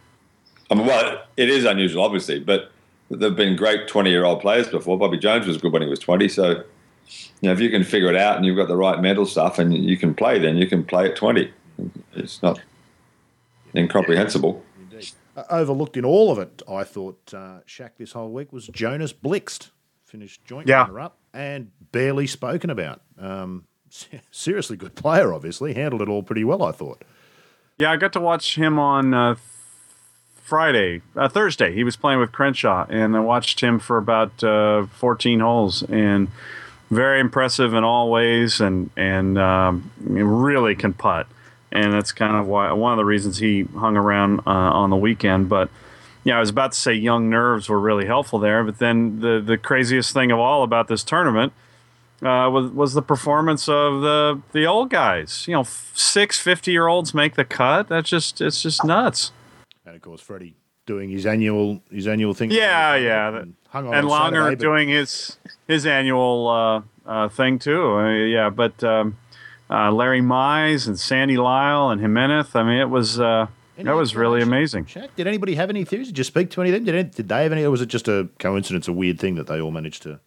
[0.72, 2.72] I mean, well, it is unusual, obviously, but
[3.10, 4.98] there have been great 20 year old players before.
[4.98, 6.28] Bobby Jones was good when he was 20.
[6.28, 6.63] So, you
[7.44, 9.74] know, if you can figure it out and you've got the right mental stuff and
[9.76, 11.52] you can play, then you can play at 20.
[12.15, 12.60] It's not
[13.76, 14.63] incomprehensible.
[15.39, 19.13] Uh, overlooked in all of it, I thought uh, Shaq this whole week was Jonas
[19.13, 19.69] Blixt,
[20.04, 20.82] finished joint yeah.
[20.82, 23.02] runner up and barely spoken about.
[23.17, 23.65] Um,
[24.32, 26.62] seriously good player, obviously handled it all pretty well.
[26.62, 27.04] I thought.
[27.78, 29.36] Yeah, I got to watch him on uh,
[30.41, 31.73] Friday, uh, Thursday.
[31.73, 36.28] He was playing with Crenshaw, and I watched him for about uh, 14 holes, and
[36.91, 41.28] very impressive in all ways, and and um, really can putt
[41.71, 44.95] and that's kind of why one of the reasons he hung around uh, on the
[44.95, 45.49] weekend.
[45.49, 45.69] But
[46.23, 49.41] yeah, I was about to say young nerves were really helpful there, but then the
[49.45, 51.53] the craziest thing of all about this tournament
[52.21, 55.45] uh, was was the performance of the the old guys.
[55.47, 57.88] You know, six 50 year olds make the cut.
[57.88, 59.32] That's just it's just nuts.
[59.86, 60.55] And of course, Freddie
[60.86, 62.51] doing his annual his annual thing.
[62.51, 63.27] Yeah, yeah.
[63.29, 67.93] And, and Langer Saturday, doing his his annual uh, uh thing too.
[67.93, 68.84] Uh, yeah, but.
[68.84, 69.17] Um,
[69.69, 72.55] uh, Larry Mize and Sandy Lyle and Jimenez.
[72.55, 74.86] I mean, it was uh, that was really amazing.
[74.86, 76.08] Shaq, did anybody have any theories?
[76.08, 76.86] Did you speak to any of them?
[76.86, 79.36] Did, any, did they have any, or was it just a coincidence, a weird thing
[79.36, 80.19] that they all managed to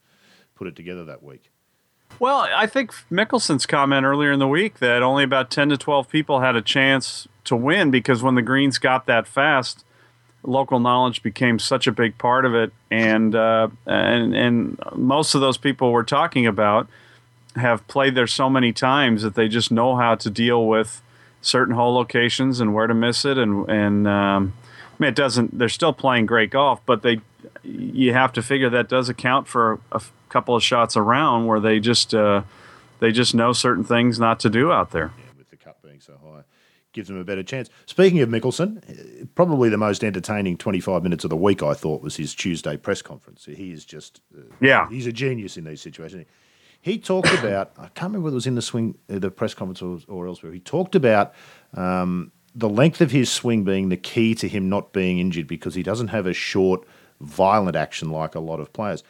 [0.54, 1.50] put it together that week?
[2.18, 6.08] Well, I think Mickelson's comment earlier in the week that only about 10 to 12
[6.08, 9.84] people had a chance to win because when the Greens got that fast,
[10.44, 12.72] local knowledge became such a big part of it.
[12.90, 16.88] And, uh, and, and most of those people we're talking about–
[17.56, 21.02] have played there so many times that they just know how to deal with
[21.40, 23.38] certain hole locations and where to miss it.
[23.38, 24.54] And and um,
[24.98, 25.58] I mean, it doesn't.
[25.58, 27.20] They're still playing great golf, but they
[27.62, 31.80] you have to figure that does account for a couple of shots around where they
[31.80, 32.42] just uh,
[33.00, 35.12] they just know certain things not to do out there.
[35.18, 36.42] Yeah, with the cut being so high.
[36.92, 37.70] Gives them a better chance.
[37.86, 42.16] Speaking of Mickelson, probably the most entertaining 25 minutes of the week, I thought, was
[42.16, 43.46] his Tuesday press conference.
[43.46, 46.26] He is just, uh, yeah, he's a genius in these situations.
[46.82, 49.54] He talked about, I can't remember whether it was in the swing, uh, the press
[49.54, 50.52] conference or, or elsewhere.
[50.52, 51.32] He talked about
[51.74, 55.74] um, the length of his swing being the key to him not being injured because
[55.74, 56.84] he doesn't have a short,
[57.20, 59.02] violent action like a lot of players.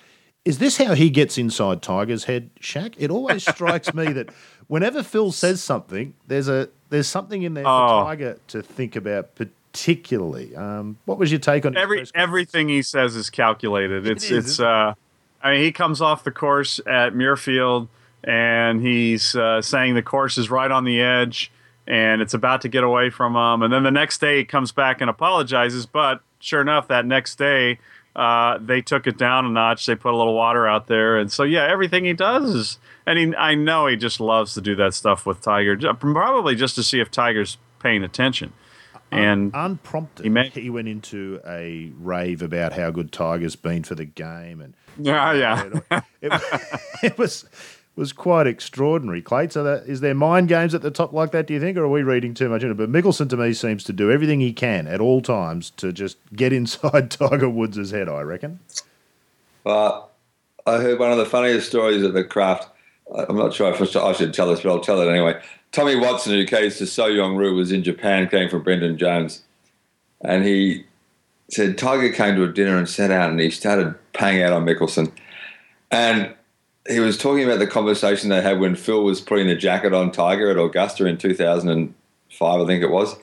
[0.44, 2.94] Is this how he gets inside Tiger's head, Shaq?
[2.98, 4.30] It always strikes me that
[4.66, 7.88] whenever Phil says something, there's a there's something in there oh.
[7.88, 10.54] for Tiger to think about particularly.
[10.56, 14.06] Um, what was your take on every everything he says is calculated?
[14.06, 14.94] It's it is, it's uh,
[15.42, 17.88] I mean, he comes off the course at Muirfield
[18.24, 21.50] and he's uh, saying the course is right on the edge
[21.86, 23.62] and it's about to get away from him.
[23.62, 25.86] And then the next day he comes back and apologizes.
[25.86, 27.78] But sure enough, that next day
[28.14, 29.86] uh, they took it down a notch.
[29.86, 31.18] They put a little water out there.
[31.18, 34.60] And so, yeah, everything he does is, and he, I know he just loves to
[34.60, 38.52] do that stuff with Tiger, probably just to see if Tiger's paying attention.
[39.10, 43.94] And unprompted, he, made, he went into a rave about how good Tiger's been for
[43.94, 46.00] the game and yeah, yeah.
[46.20, 46.42] it,
[47.02, 47.44] it, was
[47.96, 49.48] was quite extraordinary, Clay.
[49.48, 51.46] So, that, is there mind games at the top like that?
[51.46, 52.90] Do you think, or are we reading too much into it?
[52.90, 56.18] But Mickelson to me seems to do everything he can at all times to just
[56.34, 58.08] get inside Tiger Woods' head.
[58.08, 58.60] I reckon.
[59.64, 60.10] Well,
[60.66, 62.68] I heard one of the funniest stories of the Kraft.
[63.14, 65.40] I'm not sure if I should tell this, but I'll tell it anyway.
[65.72, 69.42] Tommy Watson, who came to So Yeon Ryu, was in Japan, came from Brendan Jones,
[70.22, 70.84] and he
[71.52, 74.64] said Tiger came to a dinner and sat out and he started paying out on
[74.64, 75.12] Mickelson.
[75.90, 76.34] And
[76.88, 80.10] he was talking about the conversation they had when Phil was putting the jacket on
[80.10, 83.14] Tiger at Augusta in 2005, I think it was.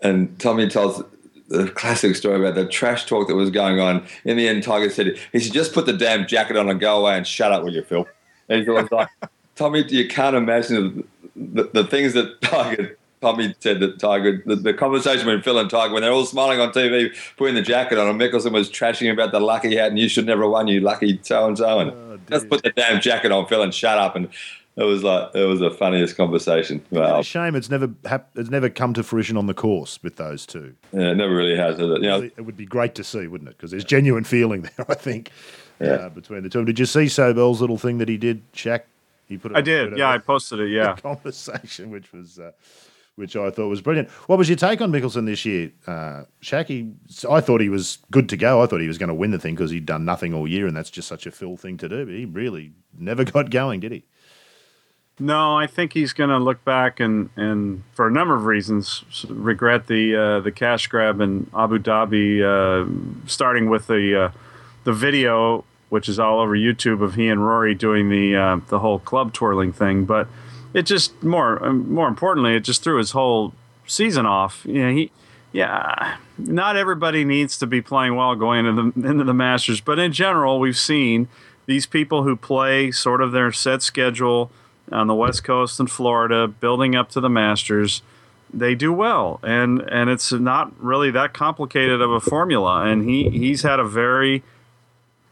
[0.00, 1.02] And Tommy tells
[1.48, 4.06] the classic story about the trash talk that was going on.
[4.24, 7.00] In the end, Tiger said, he said, just put the damn jacket on and go
[7.00, 8.08] away and shut up, will you, Phil?
[8.48, 9.08] And he was like,
[9.54, 14.54] Tommy, you can't imagine the, the, the things that Tiger Tommy said that Tiger, the,
[14.56, 17.96] the, conversation with Phil and Tiger, when they're all smiling on TV, putting the jacket
[17.96, 20.68] on, and Mickelson was trashing about the lucky hat, and you should never have won,
[20.68, 23.72] you lucky so and so, and oh, just put the damn jacket on, Phil, and
[23.72, 24.14] shut up.
[24.14, 24.28] And
[24.76, 26.84] it was like it was the funniest conversation.
[26.90, 27.20] Wow.
[27.20, 27.90] It's a shame it's never
[28.34, 30.74] it's never come to fruition on the course with those two.
[30.92, 31.78] Yeah, it never really has.
[31.78, 31.84] It?
[31.84, 33.56] You know, it would be great to see, wouldn't it?
[33.56, 35.30] Because there's genuine feeling there, I think,
[35.80, 35.92] yeah.
[35.92, 36.62] Uh, between the two.
[36.66, 38.82] Did you see Sobel's little thing that he did, Shaq?
[39.26, 39.96] He put it I did.
[39.96, 40.68] Yeah, I posted it.
[40.68, 42.38] Yeah, conversation, which was.
[42.38, 42.52] Uh,
[43.16, 44.10] which I thought was brilliant.
[44.26, 46.24] What was your take on Mickelson this year, uh?
[47.30, 48.62] I thought he was good to go.
[48.62, 50.66] I thought he was going to win the thing because he'd done nothing all year,
[50.66, 52.04] and that's just such a Phil thing to do.
[52.04, 54.04] But he really never got going, did he?
[55.20, 59.04] No, I think he's going to look back and, and for a number of reasons
[59.28, 64.30] regret the uh, the cash grab in Abu Dhabi, uh, starting with the uh,
[64.82, 68.80] the video, which is all over YouTube of he and Rory doing the uh, the
[68.80, 70.26] whole club twirling thing, but
[70.74, 73.54] it just more um, more importantly, it just threw his whole
[73.86, 74.66] season off.
[74.66, 75.10] You know, he
[75.52, 79.98] yeah, not everybody needs to be playing well going into the into the Masters, but
[79.98, 81.28] in general, we've seen
[81.66, 84.50] these people who play sort of their set schedule
[84.92, 88.02] on the West Coast and Florida, building up to the Masters.
[88.52, 92.84] They do well, and and it's not really that complicated of a formula.
[92.84, 94.42] And he he's had a very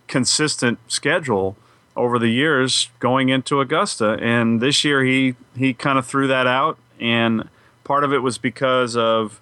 [0.06, 1.56] consistent schedule
[1.96, 4.18] over the years going into Augusta.
[4.20, 7.48] And this year he he kind of threw that out, and
[7.84, 9.40] part of it was because of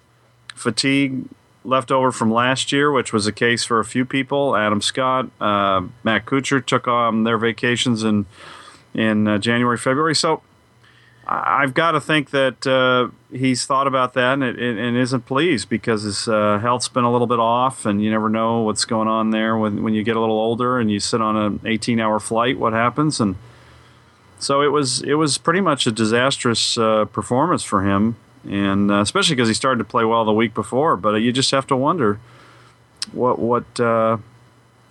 [0.55, 1.25] fatigue
[1.63, 4.55] left over from last year, which was a case for a few people.
[4.55, 8.25] Adam Scott, uh, Matt Kuchar took on their vacations in
[8.93, 10.15] in uh, January, February.
[10.15, 10.41] So
[11.33, 16.03] I've got to think that uh, he's thought about that and, and, isn't pleased because
[16.03, 19.31] his uh, health's been a little bit off, and you never know what's going on
[19.31, 22.59] there when, when you get a little older and you sit on an 18-hour flight.
[22.59, 23.21] What happens?
[23.21, 23.37] And
[24.39, 28.99] so it was it was pretty much a disastrous uh, performance for him, and uh,
[28.99, 30.97] especially because he started to play well the week before.
[30.97, 32.19] But you just have to wonder
[33.13, 34.17] what what uh,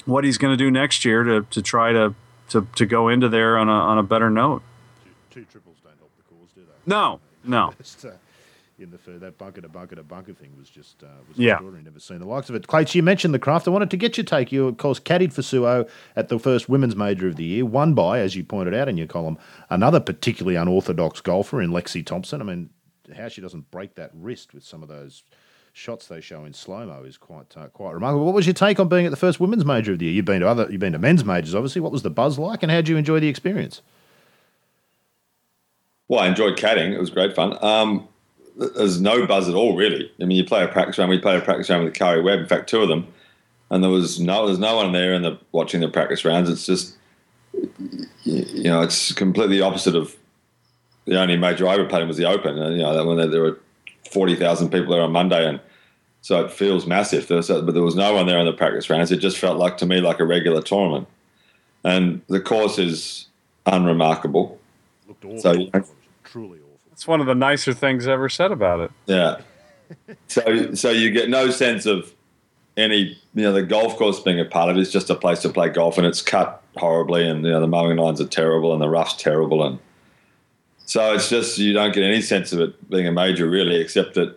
[0.06, 2.14] what he's going to do next year to, to try to,
[2.48, 4.62] to, to go into there on a on a better note.
[5.04, 5.69] Two, two triple
[6.90, 7.72] no, no.
[7.78, 8.10] Just, uh,
[8.80, 11.52] in the that bunker to bunker to bunker thing was just uh, was yeah.
[11.52, 11.84] extraordinary.
[11.84, 12.66] Never seen the likes of it.
[12.66, 13.68] Clates, you mentioned the Kraft.
[13.68, 14.50] I wanted to get your take.
[14.50, 17.94] You, of course, caddied for Suo at the first women's major of the year, won
[17.94, 22.40] by, as you pointed out in your column, another particularly unorthodox golfer in Lexi Thompson.
[22.40, 22.70] I mean,
[23.14, 25.22] how she doesn't break that wrist with some of those
[25.72, 28.24] shots they show in slow mo is quite uh, quite remarkable.
[28.24, 30.14] What was your take on being at the first women's major of the year?
[30.14, 31.80] You've been to other, you've been to men's majors, obviously.
[31.80, 33.82] What was the buzz like, and how did you enjoy the experience?
[36.10, 36.90] Well, I enjoyed caddying.
[36.90, 37.56] It was great fun.
[37.62, 38.08] Um,
[38.56, 40.10] there's no buzz at all, really.
[40.20, 41.08] I mean, you play a practice round.
[41.08, 42.40] We played a practice round with Karrie Webb.
[42.40, 43.06] In fact, two of them,
[43.70, 46.50] and there was no there's no one there in the watching the practice rounds.
[46.50, 46.96] It's just
[48.24, 50.16] you know, it's completely opposite of
[51.04, 52.58] the only major I ever played was the Open.
[52.58, 53.60] And, you know, when there were
[54.10, 55.60] forty thousand people there on Monday, and
[56.22, 57.28] so it feels massive.
[57.28, 59.12] There was, but there was no one there in the practice rounds.
[59.12, 61.06] It just felt like to me like a regular tournament,
[61.84, 63.28] and the course is
[63.64, 64.58] unremarkable.
[65.06, 65.40] Looked awful.
[65.40, 65.82] So,
[66.30, 66.92] truly awful.
[66.92, 68.90] It's one of the nicer things ever said about it.
[69.06, 69.40] Yeah.
[70.28, 72.12] so so you get no sense of
[72.76, 74.80] any you know the golf course being a part of it.
[74.80, 77.66] It's just a place to play golf, and it's cut horribly, and you know the
[77.66, 79.78] mowing lines are terrible, and the rough's terrible, and
[80.86, 84.14] so it's just you don't get any sense of it being a major really, except
[84.14, 84.36] that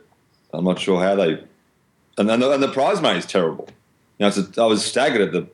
[0.53, 1.43] I'm not sure how they.
[2.17, 3.67] And then the, and the prize money is terrible.
[4.19, 5.47] You know, a, I was staggered at the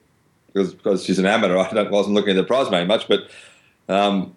[0.47, 1.57] because because she's an amateur.
[1.77, 3.29] I wasn't looking at the prize money much, but
[3.87, 4.35] um,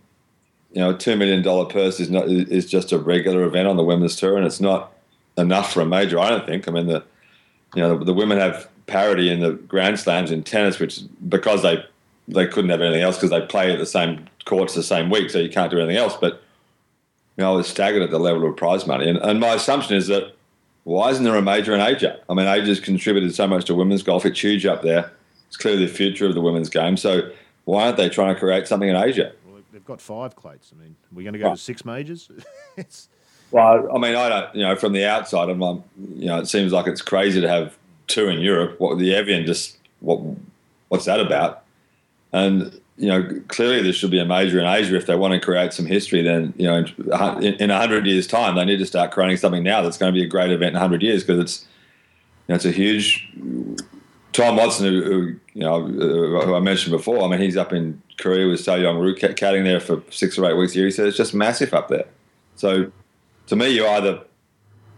[0.72, 3.76] you know, a two million dollar purse is not is just a regular event on
[3.76, 4.92] the women's tour, and it's not
[5.36, 6.18] enough for a major.
[6.18, 6.66] I don't think.
[6.66, 7.04] I mean, the
[7.74, 11.62] you know the, the women have parity in the Grand Slams in tennis, which because
[11.62, 11.84] they
[12.28, 15.30] they couldn't have anything else because they play at the same courts the same week,
[15.30, 16.16] so you can't do anything else.
[16.18, 16.42] But
[17.36, 19.96] you know, I was staggered at the level of prize money, and, and my assumption
[19.96, 20.34] is that
[20.84, 22.18] why isn't there a major in Asia?
[22.28, 25.12] I mean, Asia's contributed so much to women's golf; it's huge up there.
[25.48, 26.96] It's clearly the future of the women's game.
[26.96, 27.30] So
[27.64, 29.32] why aren't they trying to create something in Asia?
[29.72, 30.72] They've got five clates.
[30.76, 32.30] I mean, we're going to go to six majors.
[33.50, 34.54] well, I mean, I don't.
[34.54, 37.76] You know, from the outside, I'm, you know, it seems like it's crazy to have
[38.06, 38.78] two in Europe.
[38.78, 40.20] What the Evian just what
[40.88, 41.64] what's that about?
[42.32, 45.40] And you know, clearly there should be a major in Asia if they want to
[45.40, 46.22] create some history.
[46.22, 46.84] Then you know,
[47.38, 50.18] in, in hundred years' time, they need to start creating something now that's going to
[50.18, 51.66] be a great event in hundred years because it's
[52.46, 53.28] you know, it's a huge.
[54.32, 58.00] Tom Watson, who, who you know, who I mentioned before, I mean, he's up in
[58.22, 60.86] Korea with So Yeon Ryu caddying there for six or eight weeks a year.
[60.86, 62.06] He said it's just massive up there.
[62.56, 62.92] So,
[63.48, 64.22] to me, you either,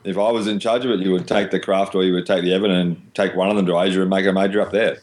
[0.05, 2.27] if I was in charge of it, you would take the Kraft or you would
[2.27, 4.73] take the Evian and take one of them to Asia and make a major up
[4.73, 4.99] there.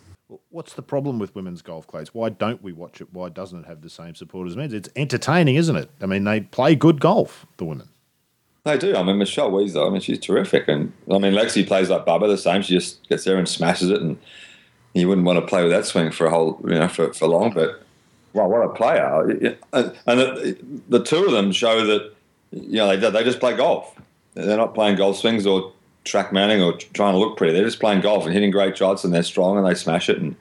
[0.49, 2.13] What's the problem with women's golf, Clates?
[2.13, 3.07] Why don't we watch it?
[3.11, 4.73] Why doesn't it have the same support as men's?
[4.73, 5.89] It's entertaining, isn't it?
[6.01, 7.89] I mean, they play good golf, the women.
[8.63, 8.95] They do.
[8.95, 10.67] I mean, Michelle Wie, I mean, she's terrific.
[10.67, 12.61] And I mean, Lexi plays like Bubba the same.
[12.61, 14.01] She just gets there and smashes it.
[14.01, 14.17] And
[14.93, 17.27] you wouldn't want to play with that swing for a whole, you know, for, for
[17.27, 17.51] long.
[17.51, 17.83] But,
[18.33, 19.57] well, what a player.
[19.71, 19.93] And
[20.87, 22.13] the, two of them show that,
[22.51, 23.95] you know, they, they just play golf.
[24.33, 27.53] They're not playing golf swings or track manning or trying to look pretty.
[27.53, 30.17] They're just playing golf and hitting great shots and they're strong and they smash it.
[30.17, 30.35] And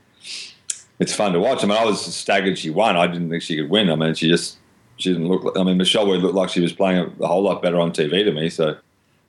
[0.99, 1.65] it's fun to watch.
[1.65, 2.97] I mean, I was staggered she won.
[2.97, 3.91] I didn't think she could win.
[3.91, 4.59] I mean, she just
[4.97, 5.45] she didn't look.
[5.45, 7.91] Like, I mean, Michelle would look like she was playing a, whole lot better on
[7.91, 8.51] TV to me.
[8.51, 8.77] So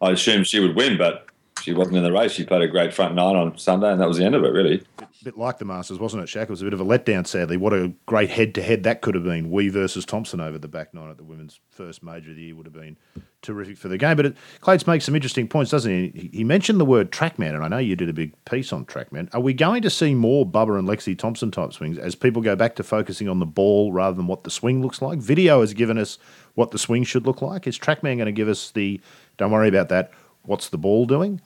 [0.02, 1.26] I assumed she would win, but
[1.62, 2.32] she wasn't in the race.
[2.32, 4.50] She played a great front nine on Sunday, and that was the end of it,
[4.50, 4.84] really.
[5.00, 6.44] A bit like the Masters, wasn't it, Shaq?
[6.44, 7.58] It was a bit of a letdown, sadly.
[7.58, 9.52] What a great head to head that could have been.
[9.52, 12.56] Wie versus Thompson over the back nine at the women's first major of the year
[12.56, 12.98] would have been
[13.42, 14.18] terrific for the game.
[14.18, 16.30] But it, Clates makes some interesting points, doesn't he?
[16.34, 19.30] He mentioned the word trackman, and I know you did a big piece on trackman.
[19.34, 22.56] Are we going to see more Bubba and Lexi Thompson type swings as people go
[22.56, 25.20] back to focusing on the ball rather than what the swing looks like?
[25.20, 26.18] Video has given us
[26.56, 27.68] what the swing should look like.
[27.68, 29.00] Is trackman going to give us the
[29.38, 30.12] don't worry about that?
[30.44, 31.42] What's the ball doing?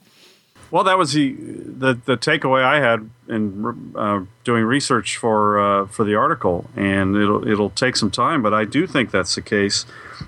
[0.72, 5.86] Well, that was the the, the takeaway I had in uh, doing research for uh,
[5.88, 9.42] for the article, and it'll it'll take some time, but I do think that's the
[9.42, 9.86] case,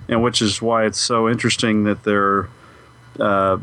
[0.08, 2.50] and which is why it's so interesting that there are
[3.19, 3.58] uh,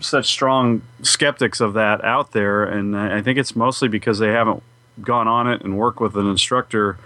[0.00, 4.62] such strong skeptics of that out there, and I think it's mostly because they haven't
[5.00, 6.98] gone on it and worked with an instructor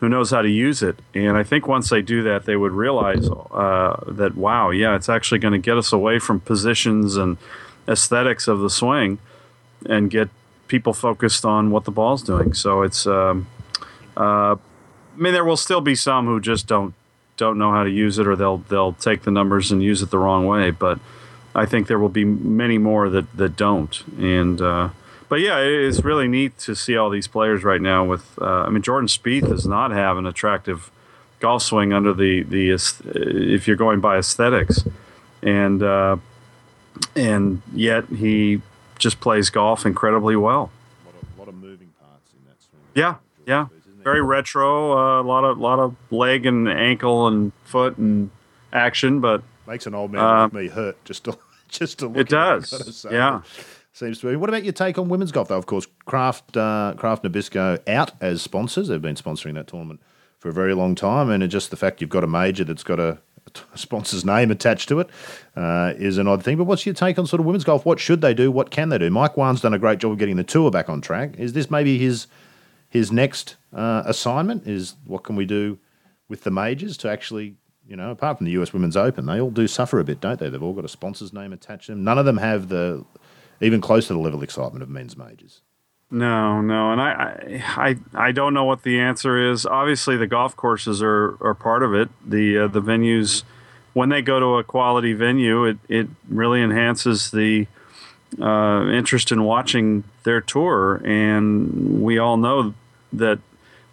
[0.00, 0.98] who knows how to use it.
[1.14, 5.08] And I think once they do that, they would realize uh, that wow, yeah, it's
[5.08, 7.38] actually going to get us away from positions and
[7.88, 9.18] aesthetics of the swing
[9.88, 10.28] and get
[10.68, 12.52] people focused on what the ball's doing.
[12.54, 13.46] So it's, um,
[14.16, 14.58] uh, I
[15.16, 16.94] mean, there will still be some who just don't
[17.36, 20.10] don't know how to use it, or they'll they'll take the numbers and use it
[20.10, 20.70] the wrong way.
[20.70, 20.98] But
[21.54, 24.02] I think there will be many more that that don't.
[24.18, 24.90] And uh,
[25.28, 28.04] but yeah, it's really neat to see all these players right now.
[28.04, 30.90] With uh, I mean, Jordan Spieth does not have an attractive
[31.40, 34.84] golf swing under the the if you're going by aesthetics,
[35.42, 36.16] and uh,
[37.14, 38.62] and yet he
[38.98, 40.70] just plays golf incredibly well.
[41.04, 42.82] A lot of, lot of moving parts in that swing.
[42.94, 43.66] Yeah, yeah,
[44.02, 44.92] very retro.
[44.92, 48.30] Uh, a lot of lot of leg and ankle and foot and
[48.72, 52.16] action, but makes an old man uh, like me hurt just to just to look.
[52.16, 53.06] It does.
[53.10, 53.42] Yeah.
[53.92, 54.36] Seems to be.
[54.36, 55.56] What about your take on women's golf, though?
[55.56, 58.88] Of course, Kraft, uh, Kraft Nabisco out as sponsors.
[58.88, 60.00] They've been sponsoring that tournament
[60.38, 63.00] for a very long time, and just the fact you've got a major that's got
[63.00, 63.20] a
[63.74, 65.08] sponsor's name attached to it
[65.56, 66.56] uh, is an odd thing.
[66.56, 67.84] But what's your take on sort of women's golf?
[67.84, 68.50] What should they do?
[68.50, 69.10] What can they do?
[69.10, 71.38] Mike Whan's done a great job of getting the tour back on track.
[71.38, 72.26] Is this maybe his
[72.88, 74.66] his next uh, assignment?
[74.66, 75.78] Is what can we do
[76.28, 79.50] with the majors to actually, you know, apart from the US Women's Open, they all
[79.50, 80.48] do suffer a bit, don't they?
[80.48, 82.04] They've all got a sponsor's name attached to them.
[82.04, 83.04] None of them have the
[83.60, 85.62] even close to the level of excitement of men's majors.
[86.10, 89.66] No, no, and I, I, I don't know what the answer is.
[89.66, 92.08] Obviously, the golf courses are, are part of it.
[92.24, 93.42] The uh, the venues,
[93.92, 97.66] when they go to a quality venue, it, it really enhances the
[98.40, 101.02] uh, interest in watching their tour.
[101.04, 102.74] And we all know
[103.12, 103.40] that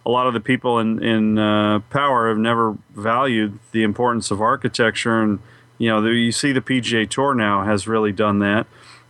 [0.05, 4.39] a lot of the people in in uh, power have never valued the importance of
[4.39, 5.19] architecture.
[5.19, 5.39] And
[5.79, 8.67] you know, the, you see the PGA Tour now has really done that.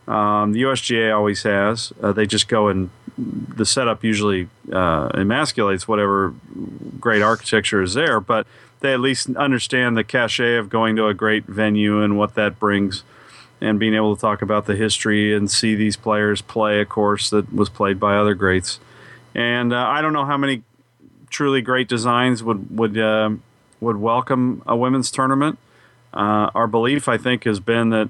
[0.08, 1.94] Um, the USGA always has.
[2.02, 6.34] Uh, they just go and the setup usually uh, emasculates whatever
[7.00, 8.48] great architecture is there, but
[8.80, 12.60] they at least understand the cachet of going to a great venue and what that
[12.60, 13.04] brings,
[13.62, 17.30] and being able to talk about the history and see these players play a course
[17.30, 18.80] that was played by other greats.
[19.36, 20.64] And uh, I don't know how many
[21.30, 23.32] truly great designs would would uh,
[23.80, 25.60] would welcome a women's tournament.
[26.14, 28.10] Uh, our belief, I think, has been that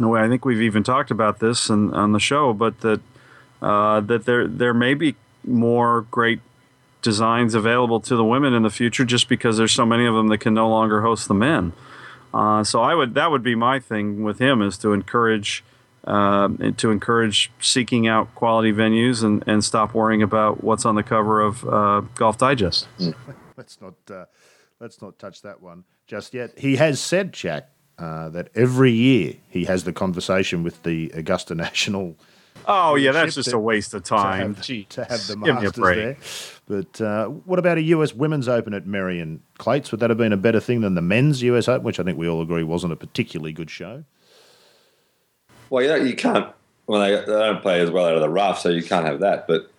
[0.00, 3.00] I think we've even talked about this in, on the show, but that
[3.60, 6.40] uh, that there there may be more great
[7.02, 10.28] designs available to the women in the future, just because there's so many of them
[10.28, 11.72] that can no longer host the men.
[12.32, 15.64] Uh, so I would that would be my thing with him is to encourage
[16.04, 21.02] uh, to encourage seeking out quality venues and, and stop worrying about what's on the
[21.02, 22.86] cover of uh, Golf Digest.
[23.56, 24.24] let's not uh,
[24.80, 26.58] let's not touch that one just yet.
[26.58, 27.64] He has said, Shaq,
[27.98, 32.16] uh, that every year he has the conversation with the Augusta National.
[32.66, 34.54] Oh yeah, that's just a waste of time.
[34.56, 36.16] To have, to have the Masters there.
[36.66, 39.90] But uh, what about a US Women's Open at Merion Clates?
[39.90, 42.18] Would that have been a better thing than the Men's US Open, which I think
[42.18, 44.04] we all agree wasn't a particularly good show?
[45.70, 46.52] Well, yeah, you can't
[46.88, 49.20] well, they, they don't play as well out of the rough, so you can't have
[49.20, 49.46] that.
[49.46, 49.70] But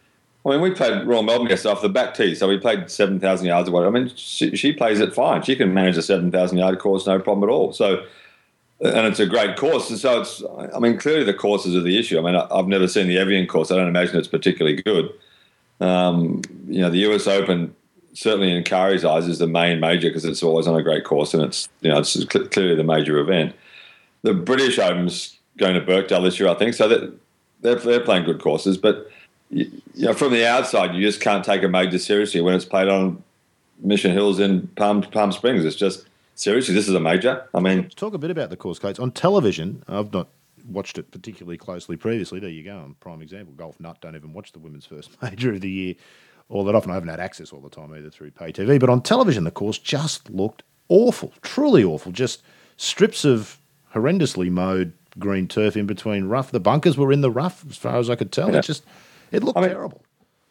[0.45, 3.19] I mean, we played Royal Melbourne yesterday off the back tee, so we played seven
[3.19, 3.95] thousand yards or whatever.
[3.95, 5.41] I mean, she, she plays it fine.
[5.43, 7.73] She can manage a seven thousand yard course, no problem at all.
[7.73, 8.05] So,
[8.79, 9.89] and it's a great course.
[9.89, 10.41] And so it's,
[10.73, 12.17] I mean, clearly the courses are the issue.
[12.17, 13.69] I mean, I've never seen the Evian course.
[13.69, 15.13] I don't imagine it's particularly good.
[15.81, 17.75] Um, you know, the US Open
[18.13, 21.33] certainly in Kari's eyes is the main major because it's always on a great course
[21.33, 23.55] and it's you know it's cl- clearly the major event.
[24.23, 27.13] The British Open's going to Birkdale this year, I think, so that
[27.61, 29.09] they're, they're playing good courses, but
[29.49, 32.87] you know, from the outside, you just can't take a major seriously when it's played
[32.87, 33.23] on
[33.81, 35.65] Mission Hills in Palm Palm Springs.
[35.65, 37.47] It's just seriously, this is a major.
[37.53, 38.99] I mean, talk a bit about the course, Clates.
[38.99, 40.27] On television, I've not
[40.67, 42.39] watched it particularly closely previously.
[42.39, 43.53] There you go, prime example.
[43.55, 45.95] Golf nut don't even watch the women's first major of the year
[46.49, 46.91] all that often.
[46.91, 49.51] I haven't had access all the time either through pay TV, but on television, the
[49.51, 52.11] course just looked awful, truly awful.
[52.11, 52.41] Just
[52.77, 53.59] strips of
[53.93, 56.51] horrendously mowed green turf in between rough.
[56.51, 58.51] The bunkers were in the rough, as far as I could tell.
[58.51, 58.59] Yeah.
[58.59, 58.83] It just
[59.31, 60.03] it looked I mean, terrible.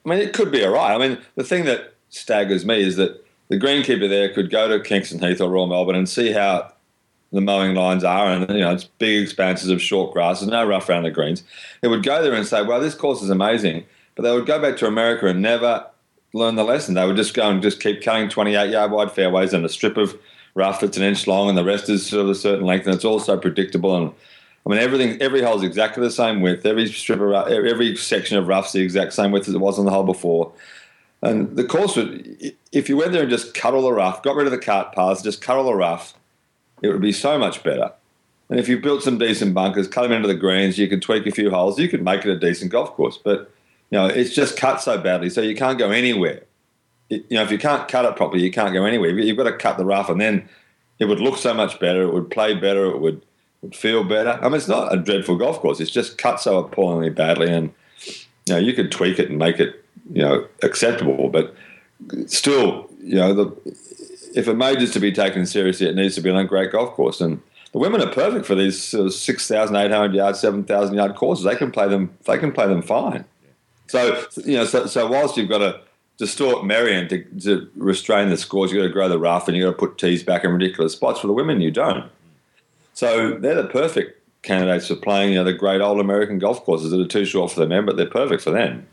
[0.04, 0.94] I mean, it could be all right.
[0.94, 4.82] I mean, the thing that staggers me is that the greenkeeper there could go to
[4.82, 6.72] Kingston Heath or Royal Melbourne and see how
[7.32, 10.40] the mowing lines are, and you know it's big expanses of short grass.
[10.40, 11.42] There's no rough around the greens.
[11.82, 14.60] It would go there and say, "Well, this course is amazing," but they would go
[14.60, 15.86] back to America and never
[16.32, 16.94] learn the lesson.
[16.94, 19.96] They would just go and just keep cutting 28 yard wide fairways and a strip
[19.96, 20.18] of
[20.54, 22.94] rough that's an inch long, and the rest is sort of a certain length, and
[22.94, 23.94] it's also predictable.
[23.94, 24.12] And
[24.66, 26.66] I mean, everything, every hole is exactly the same width.
[26.66, 29.86] Every strip of every section of rough's the exact same width as it was on
[29.86, 30.52] the hole before.
[31.22, 34.36] And the course would, if you went there and just cut all the rough, got
[34.36, 36.14] rid of the cart paths, just cut all the rough,
[36.82, 37.92] it would be so much better.
[38.50, 41.26] And if you built some decent bunkers, cut them into the greens, you could tweak
[41.26, 43.18] a few holes, you could make it a decent golf course.
[43.18, 43.50] But
[43.90, 46.42] you know, it's just cut so badly, so you can't go anywhere.
[47.10, 49.10] It, you know, if you can't cut it properly, you can't go anywhere.
[49.10, 50.48] You've got to cut the rough, and then
[50.98, 52.02] it would look so much better.
[52.02, 52.86] It would play better.
[52.86, 53.22] It would
[53.72, 54.38] feel better.
[54.42, 55.80] I mean, it's not a dreadful golf course.
[55.80, 57.72] It's just cut so appallingly badly, and
[58.46, 61.54] you know, you could tweak it and make it you know acceptable, but
[62.26, 63.76] still, you know, the
[64.34, 67.20] if a major's to be taken seriously, it needs to be a great golf course.
[67.20, 67.40] And
[67.72, 70.96] the women are perfect for these sort of six thousand eight hundred yard, seven thousand
[70.96, 71.44] yard courses.
[71.44, 72.16] They can play them.
[72.24, 73.24] They can play them fine.
[73.88, 75.80] So you know, so, so whilst you've got to
[76.18, 79.66] distort Merion to, to restrain the scores, you've got to grow the rough and you've
[79.66, 81.20] got to put tees back in ridiculous spots.
[81.20, 82.10] For the women, you don't.
[82.98, 86.90] So they're the perfect candidates for playing, you know, the great old American golf courses
[86.90, 88.88] that are too short for the men, but they're perfect for them.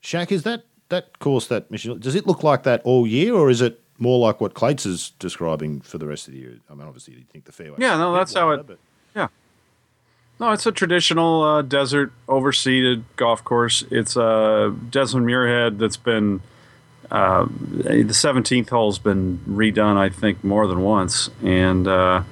[0.00, 1.98] Shaq, is that that course that mission?
[1.98, 5.10] Does it look like that all year, or is it more like what Clates is
[5.18, 6.60] describing for the rest of the year?
[6.70, 7.78] I mean, obviously, you think the fairway.
[7.80, 8.64] Yeah, no, that's how it.
[8.64, 8.78] But
[10.38, 13.82] no, it's a traditional uh, desert overseeded golf course.
[13.90, 16.42] It's a Desmond Muirhead that's been
[17.10, 21.30] uh, the 17th hole's been redone, I think, more than once.
[21.42, 22.22] And uh,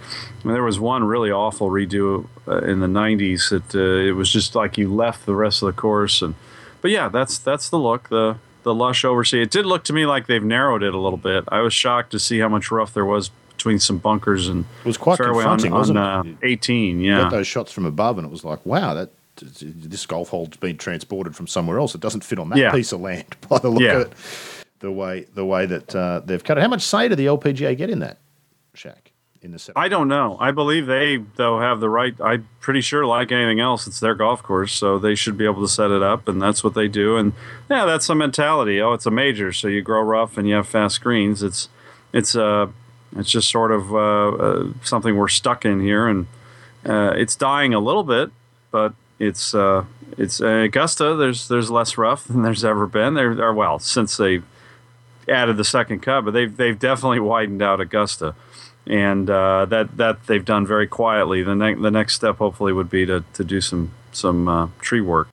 [0.44, 4.54] there was one really awful redo uh, in the 90s that uh, it was just
[4.54, 6.22] like you left the rest of the course.
[6.22, 6.34] And
[6.80, 8.08] but yeah, that's that's the look.
[8.08, 9.42] The the lush oversea.
[9.42, 11.44] It did look to me like they've narrowed it a little bit.
[11.48, 14.86] I was shocked to see how much rough there was between some bunkers and it
[14.86, 16.32] was quite confronting, on, wasn't on, it?
[16.34, 17.22] Uh, 18, yeah.
[17.22, 20.76] got those shots from above, and it was like, wow, that this golf hole's been
[20.76, 21.94] transported from somewhere else.
[21.94, 22.72] It doesn't fit on that yeah.
[22.72, 23.92] piece of land by the look yeah.
[23.92, 24.12] of it.
[24.84, 26.60] The way the way that uh, they've cut it.
[26.60, 28.18] How much say do the LPGA get in that,
[28.76, 28.98] Shaq?
[29.40, 30.36] In the I don't know.
[30.38, 32.14] I believe they though have the right.
[32.22, 35.62] I'm pretty sure, like anything else, it's their golf course, so they should be able
[35.62, 37.16] to set it up, and that's what they do.
[37.16, 37.32] And
[37.70, 38.78] yeah, that's the mentality.
[38.78, 41.42] Oh, it's a major, so you grow rough and you have fast greens.
[41.42, 41.70] It's
[42.12, 42.66] it's uh,
[43.16, 46.26] it's just sort of uh, uh, something we're stuck in here, and
[46.84, 48.30] uh, it's dying a little bit,
[48.70, 49.86] but it's uh,
[50.18, 51.16] it's Augusta.
[51.16, 53.14] There's there's less rough than there's ever been.
[53.14, 54.42] There well since they
[55.28, 58.34] added the second cut, but they've they've definitely widened out Augusta,
[58.86, 61.42] and uh, that that they've done very quietly.
[61.42, 65.28] The next the next step hopefully would be to, to do some some tree work.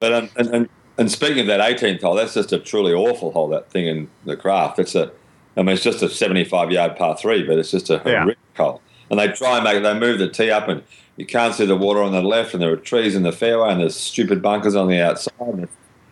[0.00, 3.32] But um, and, and and speaking of that 18th hole, that's just a truly awful
[3.32, 3.48] hole.
[3.48, 4.78] That thing in the Kraft.
[4.78, 5.12] It's a
[5.56, 8.22] I mean, it's just a 75 yard par three, but it's just a yeah.
[8.22, 8.80] horrific hole.
[9.10, 10.82] And they try and make they move the tee up, and
[11.16, 13.70] you can't see the water on the left, and there are trees in the fairway,
[13.70, 15.32] and there's stupid bunkers on the outside.
[15.40, 15.68] And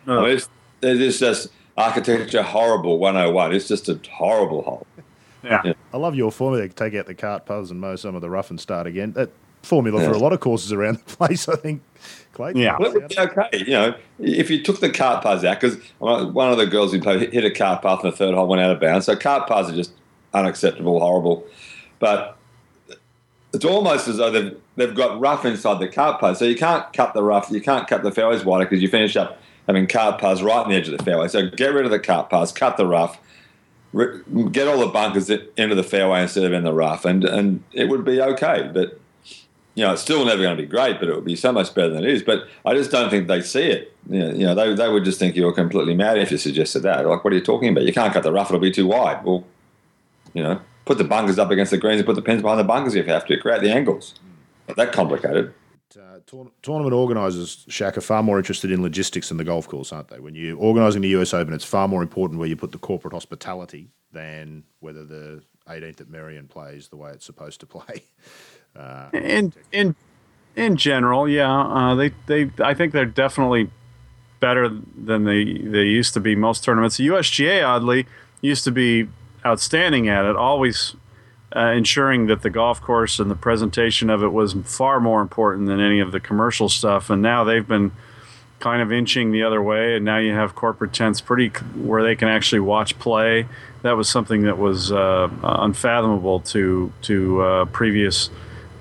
[0.07, 0.19] oh.
[0.19, 0.49] I mean, it's,
[0.81, 3.53] it's just architecture horrible 101.
[3.53, 4.87] It's just a horrible hole.
[5.45, 5.61] Yeah.
[5.65, 5.73] yeah.
[5.93, 6.69] I love your formula.
[6.69, 9.11] Take out the cart paths and mow some of the rough and start again.
[9.11, 9.29] That
[9.61, 10.07] formula yeah.
[10.07, 11.81] for a lot of courses around the place, I think.
[12.31, 13.49] Clayton, yeah, well, it would be okay.
[13.51, 17.01] You know, if you took the cart paths out, because one of the girls who
[17.01, 19.05] played hit a cart path in the third hole went out of bounds.
[19.05, 19.91] So cart paths are just
[20.33, 21.45] unacceptable, horrible.
[21.99, 22.37] But
[23.53, 26.91] it's almost as though they've they've got rough inside the cart path, so you can't
[26.93, 30.19] cut the rough, you can't cut the fairways wider because you finish up having cart
[30.19, 31.27] paths right on the edge of the fairway.
[31.27, 33.19] So get rid of the cart paths, cut the rough,
[34.51, 37.89] get all the bunkers into the fairway instead of in the rough, and and it
[37.89, 38.69] would be okay.
[38.73, 38.99] But
[39.75, 41.73] you know, it's still never going to be great, but it would be so much
[41.73, 42.21] better than it is.
[42.21, 43.95] But I just don't think they see it.
[44.07, 46.81] You know, you know they, they would just think you're completely mad if you suggested
[46.81, 47.05] that.
[47.05, 47.83] Like, what are you talking about?
[47.83, 49.23] You can't cut the rough; it'll be too wide.
[49.23, 49.43] Well,
[50.33, 52.63] you know, put the bunkers up against the greens and put the pins behind the
[52.63, 53.37] bunkers if you have to.
[53.37, 54.15] Create the angles.
[54.67, 55.53] Not that complicated.
[55.97, 59.91] Uh, tour- tournament organisers, Shaq, are far more interested in logistics than the golf course,
[59.91, 60.19] aren't they?
[60.19, 63.13] When you're organising the US Open, it's far more important where you put the corporate
[63.13, 68.03] hospitality than whether the 18th at Merion plays the way it's supposed to play.
[68.75, 69.95] Uh, in in
[70.55, 73.69] in general, yeah, uh, they they I think they're definitely
[74.39, 76.35] better than they they used to be.
[76.35, 78.07] Most tournaments, the USGA oddly
[78.41, 79.07] used to be
[79.45, 80.95] outstanding at it, always
[81.55, 85.67] uh, ensuring that the golf course and the presentation of it was far more important
[85.67, 87.09] than any of the commercial stuff.
[87.09, 87.91] And now they've been
[88.63, 92.15] kind of inching the other way, and now you have corporate tents pretty where they
[92.15, 93.45] can actually watch play.
[93.81, 98.29] That was something that was uh, unfathomable to to uh, previous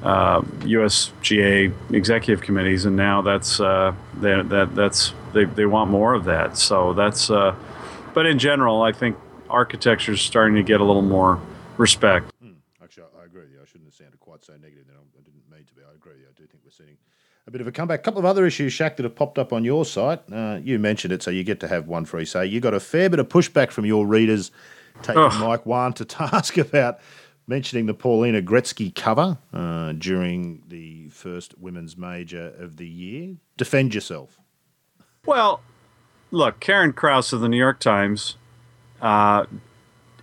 [0.05, 6.15] uh, USGA executive committees, and now that's uh, they, that that's they, they want more
[6.15, 6.57] of that.
[6.57, 7.57] So that's uh,
[8.15, 9.17] but in general, I think
[9.51, 11.41] architecture is starting to get a little more
[11.77, 12.33] respect.
[12.41, 12.53] Hmm.
[12.81, 13.59] Actually, I agree with you.
[13.61, 13.93] I shouldn't
[14.45, 14.87] so negative.
[14.87, 15.83] Then I didn't mean to be.
[15.83, 16.23] I agree.
[16.29, 16.97] I do think we're seeing
[17.47, 18.01] a bit of a comeback.
[18.01, 20.21] A couple of other issues, Shaq, that have popped up on your site.
[20.33, 22.47] Uh, you mentioned it, so you get to have one free say.
[22.47, 24.51] You got a fair bit of pushback from your readers,
[25.03, 25.41] taking Ugh.
[25.41, 27.01] Mike Whan to task about
[27.47, 33.37] mentioning the Paulina Gretzky cover uh, during the first women's major of the year.
[33.57, 34.41] Defend yourself.
[35.27, 35.61] Well,
[36.31, 38.37] look, Karen Crouse of the New York Times
[39.01, 39.47] uh,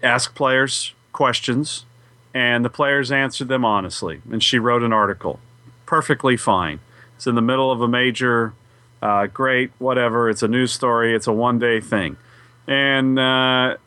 [0.02, 1.86] asked players questions,
[2.34, 4.22] and the players answered them honestly.
[4.32, 5.40] And she wrote an article.
[5.86, 6.80] Perfectly fine.
[7.16, 8.54] It's in the middle of a major,
[9.02, 10.30] uh, great, whatever.
[10.30, 11.16] It's a news story.
[11.16, 12.18] It's a one day thing.
[12.68, 13.78] And uh,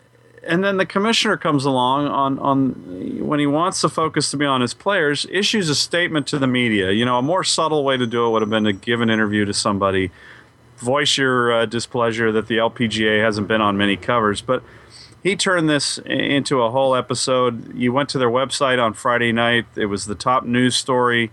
[0.44, 4.44] and then the commissioner comes along on on when he wants the focus to be
[4.44, 6.90] on his players, issues a statement to the media.
[6.90, 9.08] You know, a more subtle way to do it would have been to give an
[9.08, 10.10] interview to somebody,
[10.78, 14.62] voice your uh, displeasure that the LPGA hasn't been on many covers, but
[15.22, 17.74] he turned this into a whole episode.
[17.76, 19.66] You went to their website on Friday night.
[19.76, 21.30] It was the top news story,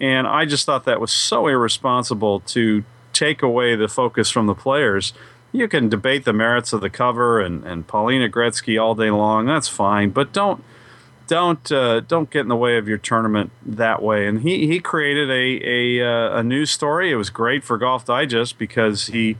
[0.00, 4.54] and I just thought that was so irresponsible to take away the focus from the
[4.54, 5.12] players
[5.52, 9.46] you can debate the merits of the cover and, and Paulina Gretzky all day long.
[9.46, 10.64] That's fine, but don't
[11.28, 14.26] don't uh, don't get in the way of your tournament that way.
[14.26, 17.12] And he he created a a, uh, a news story.
[17.12, 19.36] It was great for Golf Digest because he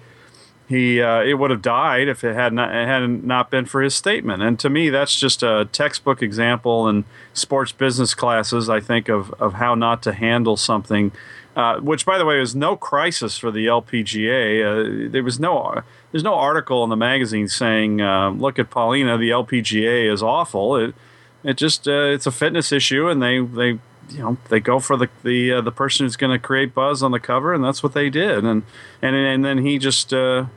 [0.73, 3.83] he uh, it would have died if it had not it had not been for
[3.83, 4.43] his statement.
[4.43, 8.69] And to me, that's just a textbook example in sports business classes.
[8.69, 11.13] I think of of how not to handle something
[11.55, 15.07] uh, which, by the way, was no crisis for the LPGA.
[15.07, 19.19] Uh, there was no there's no article in the magazine saying, uh, "Look at Paulina,
[19.19, 20.95] the LPGA is awful." It
[21.45, 23.79] it just uh, it's a fitness issue, and they they
[24.15, 27.03] you know they go for the the uh, the person who's going to create buzz
[27.03, 28.45] on the cover, and that's what they did.
[28.45, 28.63] And
[29.01, 30.13] and and then he just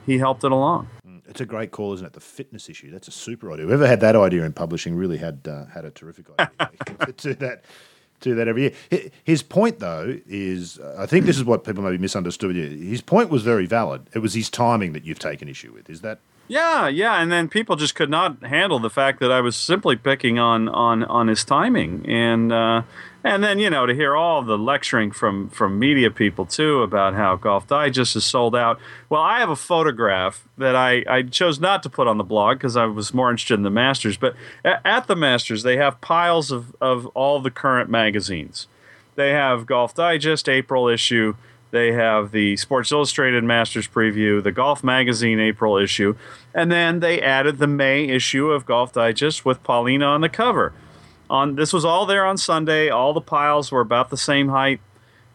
[0.06, 0.88] he helped it along.
[1.06, 2.12] Mm, it's a great call, isn't it?
[2.12, 2.90] The fitness issue.
[2.90, 3.66] That's a super idea.
[3.66, 5.40] Whoever had that idea in publishing really had
[5.72, 7.64] had a terrific idea to that
[8.20, 9.10] do that every year.
[9.24, 12.56] His point, though, is I think this is what people maybe misunderstood.
[12.56, 14.08] His point was very valid.
[14.14, 15.90] It was his timing that you've taken issue with.
[15.90, 16.18] Is that
[16.48, 19.96] yeah, yeah, and then people just could not handle the fact that I was simply
[19.96, 22.82] picking on on on his timing, and uh,
[23.24, 27.14] and then you know to hear all the lecturing from from media people too about
[27.14, 28.78] how Golf Digest is sold out.
[29.08, 32.58] Well, I have a photograph that I I chose not to put on the blog
[32.58, 36.00] because I was more interested in the Masters, but at, at the Masters they have
[36.00, 38.68] piles of of all the current magazines.
[39.16, 41.34] They have Golf Digest April issue.
[41.70, 46.16] They have the Sports Illustrated Masters preview, the Golf Magazine April issue,
[46.54, 50.72] and then they added the May issue of Golf Digest with Paulina on the cover.
[51.28, 52.88] On this was all there on Sunday.
[52.88, 54.80] All the piles were about the same height.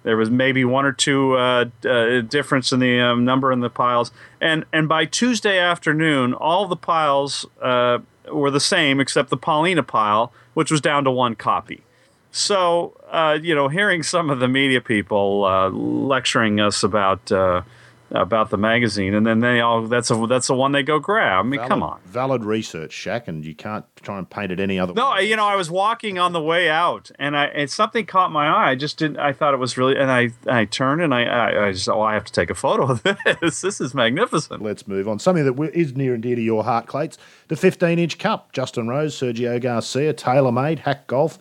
[0.03, 3.69] There was maybe one or two uh, uh, difference in the um, number in the
[3.69, 7.99] piles, and and by Tuesday afternoon, all the piles uh,
[8.31, 11.83] were the same except the Paulina pile, which was down to one copy.
[12.31, 17.63] So, uh, you know, hearing some of the media people uh, lecturing us about uh,
[18.11, 21.39] about the magazine, and then they all that's a that's the one they go grab.
[21.39, 24.59] I mean, valid, come on, valid research, Shaq, and you can't try and paint it
[24.59, 25.15] any other no, way.
[25.15, 28.31] No, you know, I was walking on the way out, and I and something caught
[28.31, 28.71] my eye.
[28.71, 29.17] I just didn't.
[29.17, 32.01] I thought it was really, and I I turned and I I, I just oh
[32.01, 33.03] I have to take a photo of
[33.41, 33.61] this.
[33.61, 34.61] this is magnificent.
[34.61, 35.19] Let's move on.
[35.19, 37.17] Something that is near and dear to your heart, Clates.
[37.47, 38.51] The 15 inch cup.
[38.53, 41.39] Justin Rose, Sergio Garcia, TaylorMade, Hack Golf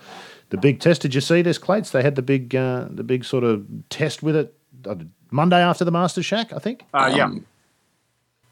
[0.50, 1.02] the big test.
[1.02, 1.90] Did you see this, Clates?
[1.90, 4.54] They had the big, uh, the big sort of test with it
[4.86, 4.96] uh,
[5.30, 6.84] Monday after the Masters Shaq, I think.
[6.92, 7.24] Uh, yeah.
[7.24, 7.46] Um,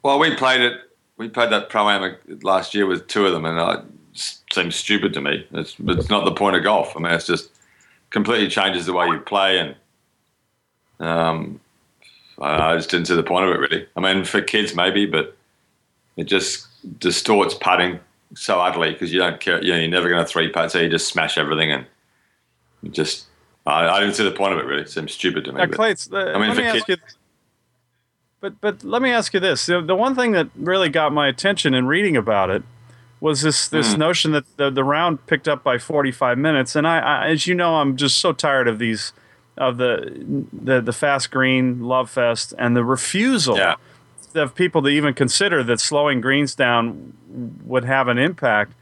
[0.03, 0.81] well, we played it.
[1.17, 3.85] We played that pro am last year with two of them, and it
[4.53, 5.47] seems stupid to me.
[5.53, 6.97] It's, it's not the point of golf.
[6.97, 7.51] I mean, it's just
[8.11, 9.75] completely changes the way you play, and
[11.01, 11.61] um,
[12.41, 13.87] I just didn't see the point of it really.
[13.97, 15.37] I mean, for kids maybe, but
[16.17, 16.69] it just
[17.01, 17.99] distorts putting
[18.35, 19.63] so ugly because you don't care.
[19.63, 21.87] You know, you're never going to three putt, so you just smash everything and
[22.91, 23.27] just.
[23.67, 24.83] I, I didn't see the point of it really.
[24.83, 25.59] It seems stupid to me.
[25.59, 26.97] Now, Clates, uh, I mean, let me ask you.
[28.41, 31.29] But but let me ask you this: the, the one thing that really got my
[31.29, 32.63] attention in reading about it
[33.21, 33.99] was this this Hmm.
[33.99, 37.55] notion that the, the round picked up by 45 minutes, and I, I as you
[37.55, 39.13] know, I'm just so tired of these
[39.57, 43.75] of the the the fast green love fest and the refusal Yeah.
[44.35, 47.15] Of people to even consider that slowing greens down
[47.65, 48.73] would have an impact.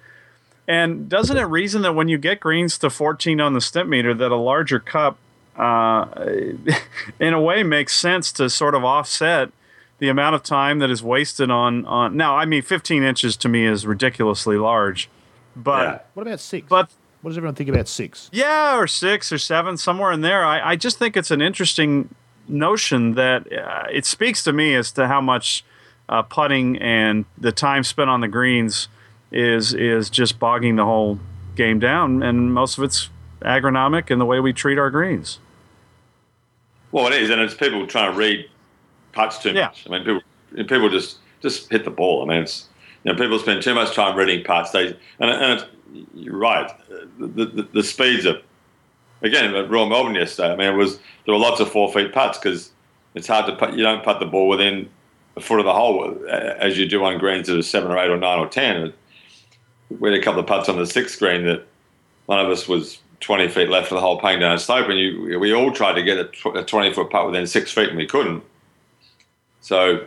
[0.68, 4.12] And doesn't it reason that when you get greens to 14 on the stimp meter,
[4.14, 5.16] that a larger cup,
[5.56, 6.06] uh,
[7.20, 9.50] in a way, makes sense to sort of offset
[9.98, 12.16] the amount of time that is wasted on on.
[12.16, 15.08] Now, I mean, 15 inches to me is ridiculously large,
[15.54, 15.98] but Yeah.
[16.14, 16.66] What about six?
[16.68, 16.90] but
[17.22, 18.28] what does everyone think about six?
[18.32, 20.44] yeah, or six or seven, somewhere in there.
[20.44, 22.14] I, I just think it's an interesting
[22.48, 25.64] notion that uh, it speaks to me as to how much
[26.08, 28.88] uh, putting and the time spent on the greens
[29.32, 31.18] is is just bogging the whole
[31.56, 33.10] game down, and most of it's
[33.42, 35.38] agronomic in the way we treat our greens.
[36.92, 38.48] Well, it is, and it's people trying to read
[39.12, 39.66] putts too Yeah.
[39.66, 39.84] much.
[39.86, 42.22] I mean, people people just just hit the ball.
[42.22, 42.68] I mean, it's
[43.04, 44.70] you know people spend too much time reading putts.
[44.70, 44.88] They
[45.18, 45.64] and, and it's,
[46.14, 46.70] you're right.
[47.18, 48.40] The, the, the speeds are
[49.22, 50.52] again at Royal Melbourne yesterday.
[50.52, 52.70] I mean, it was there were lots of four feet putts because
[53.14, 53.74] it's hard to put.
[53.74, 54.88] You don't putt the ball within
[55.36, 58.10] a foot of the hole as you do on greens that are seven or eight
[58.10, 58.92] or nine or ten.
[59.98, 61.66] We had a couple of putts on the sixth green that
[62.26, 64.98] one of us was 20 feet left of the hole paying down a slope, and
[64.98, 67.88] you, we all tried to get a, tw- a 20 foot putt within six feet,
[67.88, 68.42] and we couldn't.
[69.60, 70.04] So,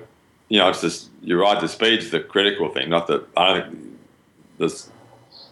[0.47, 1.60] you know, it's just you're right.
[1.60, 3.99] The speed's the critical thing, not that I don't think
[4.57, 4.89] this.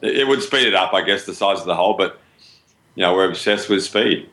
[0.01, 2.20] It would speed it up, I guess, the size of the hole, but
[2.98, 4.28] you know, we're obsessed with speed.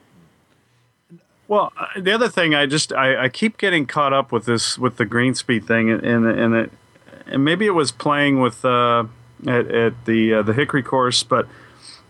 [1.48, 4.78] Well, uh, the other thing I just I, I keep getting caught up with this
[4.78, 6.72] with the green speed thing, and and, and it
[7.26, 9.04] and maybe it was playing with uh,
[9.46, 11.46] at, at the uh, the Hickory course, but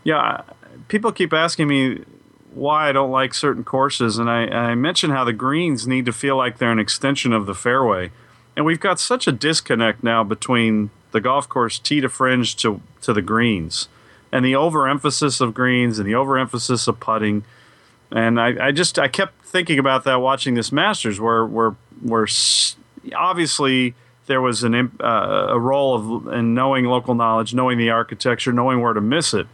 [0.04, 0.42] yeah,
[0.86, 2.04] people keep asking me
[2.52, 6.12] why I don't like certain courses, and I, I mention how the greens need to
[6.12, 8.12] feel like they're an extension of the fairway,
[8.56, 12.80] and we've got such a disconnect now between the golf course tee to fringe to
[13.00, 13.88] to the greens,
[14.34, 17.44] and the overemphasis of greens and the overemphasis of putting.
[18.10, 22.26] And I, I just I kept thinking about that watching this Masters, where where where
[23.14, 23.94] obviously
[24.26, 28.80] there was an uh, a role of in knowing local knowledge, knowing the architecture, knowing
[28.80, 29.46] where to miss it.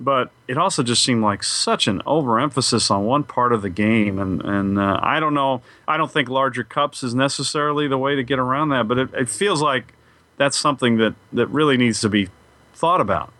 [0.00, 4.18] But it also just seemed like such an overemphasis on one part of the game,
[4.18, 5.62] and and uh, I don't know.
[5.86, 9.14] I don't think larger cups is necessarily the way to get around that, but it,
[9.14, 9.94] it feels like
[10.38, 12.30] that's something that that really needs to be
[12.74, 13.32] thought about.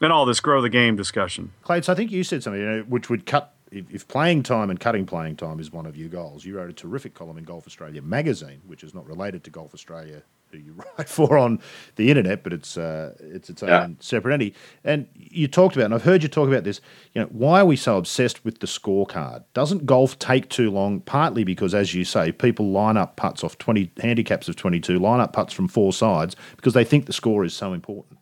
[0.00, 1.52] And all this grow the game discussion.
[1.62, 3.52] Clates, I think you said something you know, which would cut.
[3.70, 6.70] If, if playing time and cutting playing time is one of your goals, you wrote
[6.70, 10.22] a terrific column in Golf Australia magazine, which is not related to Golf Australia,
[10.52, 11.58] who you write for on
[11.96, 13.88] the internet, but it's uh, it's its own Yeah.
[13.98, 14.54] separate entity.
[14.84, 16.80] And you talked about, and I've heard you talk about this.
[17.14, 19.42] You know, why are we so obsessed with the scorecard?
[19.54, 21.00] Doesn't golf take too long?
[21.00, 25.20] Partly because, as you say, people line up putts off twenty handicaps of twenty-two, line
[25.20, 28.18] up putts from four sides because they think the score is so important.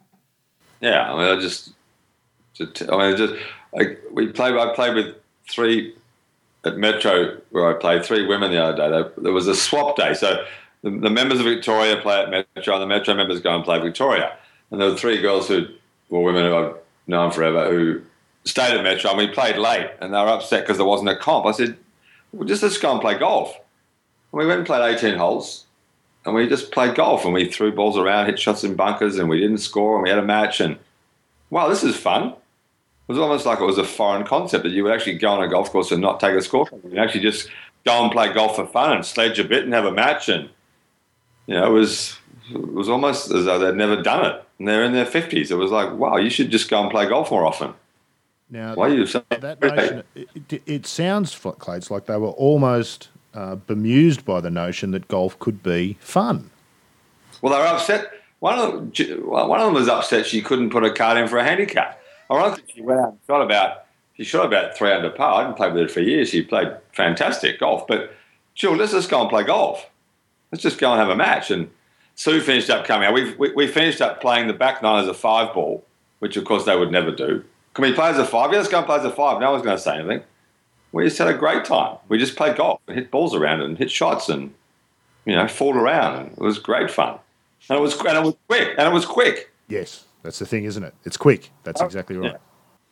[0.82, 1.72] Yeah, I mean, I just,
[2.54, 3.34] just I mean, just
[3.72, 4.54] like we played.
[4.54, 5.14] I played with
[5.48, 5.94] three
[6.64, 9.10] at Metro where I played three women the other day.
[9.16, 10.44] There, was a swap day, so
[10.82, 13.78] the, the members of Victoria play at Metro, and the Metro members go and play
[13.78, 14.36] Victoria.
[14.70, 15.66] And there were three girls who
[16.10, 16.74] were women who I've
[17.06, 18.02] known forever who
[18.44, 21.16] stayed at Metro, and we played late, and they were upset because there wasn't a
[21.16, 21.46] comp.
[21.46, 21.76] I said,
[22.32, 23.54] "Well, just let's go and play golf."
[24.32, 25.66] And we went and played 18 holes
[26.24, 29.28] and we just played golf and we threw balls around, hit shots in bunkers, and
[29.28, 30.60] we didn't score and we had a match.
[30.60, 30.78] And
[31.50, 32.28] wow, this is fun.
[32.28, 32.36] It
[33.08, 35.48] was almost like it was a foreign concept that you would actually go on a
[35.48, 36.68] golf course and not take a score.
[36.88, 37.48] You actually just
[37.84, 40.28] go and play golf for fun and sledge a bit and have a match.
[40.28, 40.48] And
[41.46, 42.16] you know, it was
[42.50, 44.44] it was almost as though they'd never done it.
[44.58, 45.50] And they're in their fifties.
[45.50, 47.74] It was like, wow, you should just go and play golf more often.
[48.48, 52.28] Now, Why are you so that notion, it, it, it sounds, Clates, like they were
[52.28, 56.50] almost uh, bemused by the notion that golf could be fun.
[57.40, 58.10] Well, they were upset.
[58.40, 61.38] One of them, one of them was upset she couldn't put a card in for
[61.38, 62.00] a handicap.
[62.30, 63.84] Ironically, she went out and shot about
[64.16, 65.34] she shot about three under par.
[65.34, 66.30] I hadn't played with her for years.
[66.30, 68.12] She played fantastic golf, but
[68.54, 69.88] Jill, let's just go and play golf.
[70.50, 71.50] Let's just go and have a match.
[71.50, 71.70] And
[72.14, 73.14] Sue finished up coming out.
[73.14, 75.84] We, we, we finished up playing the back nine as a five ball,
[76.18, 77.44] which of course they would never do.
[77.74, 78.52] Can we play as a five?
[78.52, 79.40] Yeah, let's go and play as a five.
[79.40, 80.22] No one's going to say anything.
[80.92, 81.96] We just had a great time.
[82.08, 84.52] We just played golf and hit balls around and hit shots and
[85.24, 86.16] you know fooled around.
[86.20, 87.18] And it was great fun.
[87.68, 88.74] And it was and it was quick.
[88.78, 89.52] And it was quick.
[89.68, 90.94] Yes, that's the thing, isn't it?
[91.04, 91.50] It's quick.
[91.64, 92.36] That's Oh, exactly right.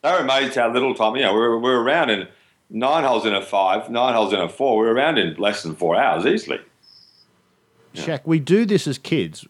[0.01, 1.15] they were amazed how little time.
[1.15, 2.27] You know, we were, we were around in
[2.69, 4.79] nine holes in a five, nine holes in a four.
[4.79, 6.59] We were around in less than four hours easily.
[7.93, 9.45] Shaq, we do this as kids,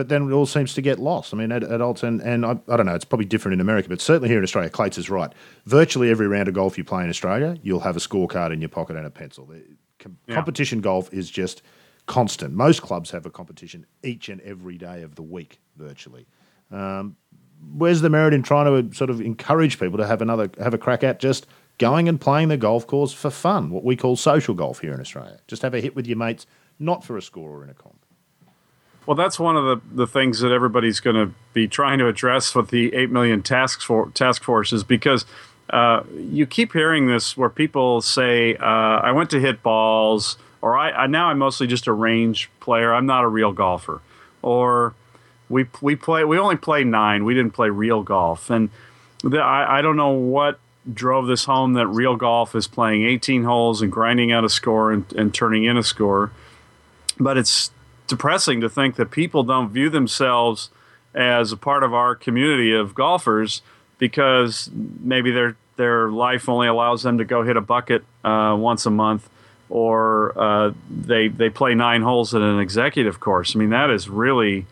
[0.00, 1.34] but then it all seems to get lost.
[1.34, 3.86] I mean, ad- adults, and, and I, I don't know, it's probably different in America,
[3.90, 5.30] but certainly here in Australia, Clates is right.
[5.66, 8.70] Virtually every round of golf you play in Australia, you'll have a scorecard in your
[8.70, 9.44] pocket and a pencil.
[9.98, 10.34] Com- Yeah.
[10.36, 11.60] Competition golf is just
[12.06, 12.54] constant.
[12.54, 16.26] Most clubs have a competition each and every day of the week, virtually.
[16.70, 17.16] Um,
[17.74, 20.78] where's the merit in trying to sort of encourage people to have another have a
[20.78, 21.46] crack at just
[21.76, 25.00] going and playing the golf course for fun, what we call social golf here in
[25.00, 25.38] Australia?
[25.46, 26.46] Just have a hit with your mates,
[26.78, 27.99] not for a score or in a comp.
[29.06, 32.54] Well, that's one of the, the things that everybody's going to be trying to address
[32.54, 35.24] with the 8 million task, for, task forces because
[35.70, 40.76] uh, you keep hearing this where people say, uh, I went to hit balls, or
[40.76, 42.92] I, I now I'm mostly just a range player.
[42.92, 44.00] I'm not a real golfer.
[44.42, 44.94] Or
[45.48, 48.50] we, we, play, we only play nine, we didn't play real golf.
[48.50, 48.70] And
[49.22, 50.60] the, I, I don't know what
[50.92, 54.92] drove this home that real golf is playing 18 holes and grinding out a score
[54.92, 56.32] and, and turning in a score
[57.20, 57.70] but it's
[58.10, 60.70] depressing to think that people don't view themselves
[61.14, 63.62] as a part of our community of golfers
[63.98, 68.84] because maybe their their life only allows them to go hit a bucket uh, once
[68.84, 69.28] a month
[69.70, 73.56] or uh, they they play nine holes at an executive course.
[73.56, 74.66] I mean that is really.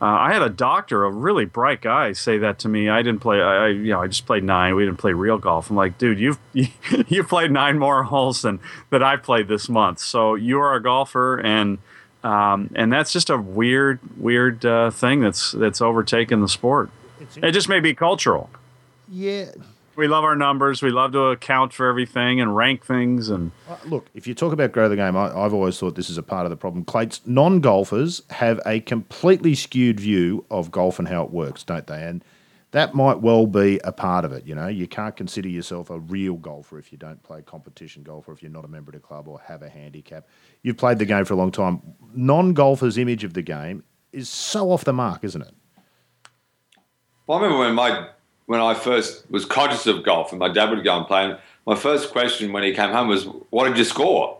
[0.00, 2.88] Uh, I had a doctor, a really bright guy, say that to me.
[2.88, 3.40] I didn't play.
[3.40, 4.74] I, I you know I just played nine.
[4.74, 5.70] We didn't play real golf.
[5.70, 10.00] I'm like, dude, you've you played nine more holes than that I played this month.
[10.00, 11.78] So you are a golfer, and
[12.24, 16.90] um, and that's just a weird, weird uh, thing that's that's overtaken the sport.
[17.42, 18.50] It just may be cultural.
[19.08, 19.46] Yeah.
[19.94, 20.80] We love our numbers.
[20.82, 23.28] We love to account for everything and rank things.
[23.28, 26.08] And Uh, Look, if you talk about grow the game, I, I've always thought this
[26.08, 26.84] is a part of the problem.
[26.84, 31.86] Clates, non golfers have a completely skewed view of golf and how it works, don't
[31.86, 32.02] they?
[32.02, 32.24] And
[32.72, 34.46] that might well be a part of it.
[34.46, 38.28] You know, you can't consider yourself a real golfer if you don't play competition golf
[38.28, 40.26] or if you're not a member of a club or have a handicap.
[40.62, 41.80] You've played the game for a long time.
[42.14, 45.54] Non golfers' image of the game is so off the mark, isn't it?
[47.26, 48.08] Well, I remember when my
[48.46, 51.24] when I first was conscious of golf and my dad would go and play.
[51.24, 54.38] And my first question when he came home was, "What did you score?"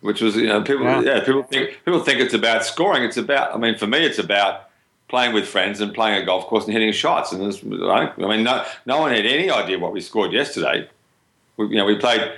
[0.00, 1.00] Which was, you know, people, Yeah.
[1.00, 3.04] yeah, people think people think it's about scoring.
[3.04, 4.68] It's about, I mean, for me, it's about
[5.12, 7.32] playing with friends and playing a golf course and hitting shots.
[7.32, 7.42] And
[7.84, 10.88] I I mean, no, no one had any idea what we scored yesterday.
[11.58, 12.32] We, you know, we played.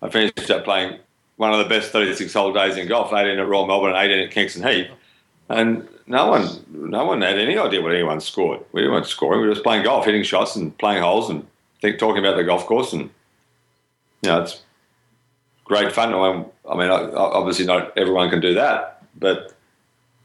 [0.00, 1.00] I finished up playing
[1.38, 4.26] one of the best 36 hole days in golf, 18 at Royal Melbourne and 18
[4.26, 4.86] at Kingston Heath.
[5.48, 8.60] And no one, no one had any idea what anyone scored.
[8.70, 9.40] We weren't scoring.
[9.40, 11.44] We were just playing golf, hitting shots, and playing holes, and
[11.82, 12.92] think, talking about the golf course.
[12.92, 13.10] And
[14.22, 14.62] you know, it's
[15.64, 16.14] great fun.
[16.14, 19.52] I mean, I mean, obviously not everyone can do that, but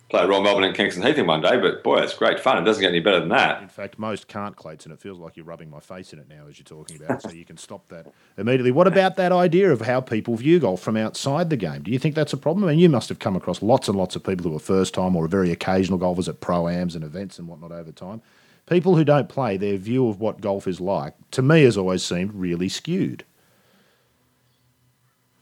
[0.09, 1.59] play Royal Melbourne and Kingston Heath in one day.
[1.59, 2.57] But boy, it's great fun.
[2.57, 3.61] It doesn't get any better than that.
[3.61, 6.29] In fact, most can't, Clates, and it feels like you're rubbing my face in it
[6.29, 8.71] now as you're talking about it, so you can stop that immediately.
[8.71, 11.83] What about that idea of how people view golf from outside the game?
[11.83, 12.65] Do you think that's a problem?
[12.65, 14.93] I mean, you must have come across lots and lots of people who are first
[14.93, 18.21] time or very occasional golfers at pro-ams and events and whatnot over time.
[18.67, 22.03] People who don't play, their view of what golf is like, to me, has always
[22.03, 23.23] seemed really skewed.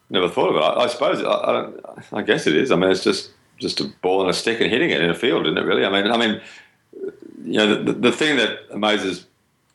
[0.10, 0.60] Never thought of it.
[0.60, 1.24] I, I suppose.
[1.24, 2.72] I, I, don't, I guess it is.
[2.72, 5.16] I mean, it's just just a ball and a stick and hitting it in a
[5.16, 5.66] field, isn't it?
[5.66, 5.86] Really.
[5.86, 6.42] I mean, I mean,
[7.44, 9.26] you know, the, the thing that amazes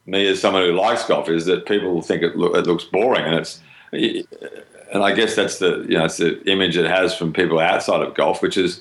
[0.06, 3.24] me as someone who likes golf is that people think it, look, it looks boring,
[3.24, 3.60] and it's,
[3.92, 8.00] and I guess that's the you know it's the image it has from people outside
[8.00, 8.80] of golf, which is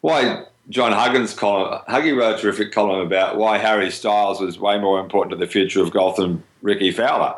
[0.00, 4.78] why John Huggan's column, Huggy wrote a terrific column about why Harry Styles was way
[4.78, 7.34] more important to the future of golf than Rickie Fowler.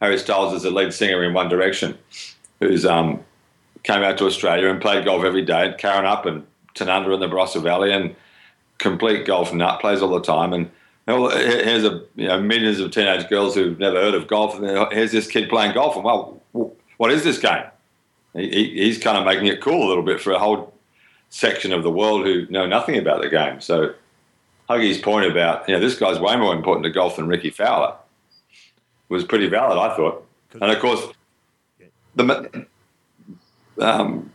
[0.00, 1.96] Harry Styles is the lead singer in One Direction,
[2.60, 3.24] who's um,
[3.82, 7.20] came out to Australia and played golf every day, at Karen up and Tanunda in
[7.20, 8.14] the Barossa Valley, and
[8.78, 10.52] complete golf nut, plays all the time.
[10.52, 10.70] And
[11.06, 14.92] well, here's a you know millions of teenage girls who've never heard of golf, and
[14.92, 16.40] here's this kid playing golf, and well,
[16.96, 17.64] what is this game?
[18.34, 20.72] He, he's kind of making it cool a little bit for a whole
[21.30, 23.60] section of the world who know nothing about the game.
[23.60, 23.94] So
[24.68, 27.96] Huggy's point about you know this guy's way more important to golf than Rickie Fowler
[29.08, 30.26] was pretty valid, I thought.
[30.52, 31.06] And of course,
[32.14, 32.66] the
[33.78, 34.30] um,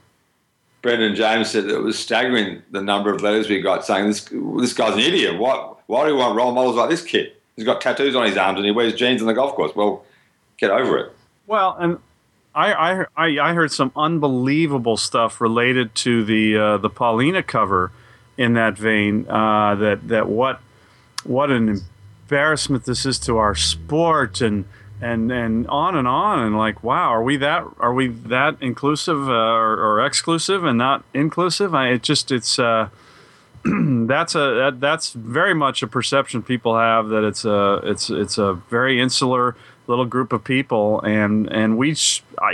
[0.82, 4.26] Brendan James said it was staggering the number of letters we got saying this
[4.58, 5.38] this guy's an idiot.
[5.38, 7.34] Why why do we want role models like this kid?
[7.56, 9.76] He's got tattoos on his arms and he wears jeans on the golf course.
[9.76, 10.06] Well,
[10.58, 11.14] get over it.
[11.48, 11.98] Well, and
[12.54, 17.92] I I I heard some unbelievable stuff related to the uh, the Paulina cover
[18.38, 19.28] in that vein.
[19.28, 20.62] Uh, that that what
[21.24, 21.82] what an
[22.24, 24.66] embarrassment this is to our sport and
[25.02, 29.30] and and on and on and like wow are we that are we that inclusive
[29.30, 32.90] uh, or, or exclusive and not inclusive I, it just it's uh
[33.64, 38.38] that's a that, that's very much a perception people have that it's a it's it's
[38.38, 39.56] a very insular
[39.88, 41.96] little group of people, and and we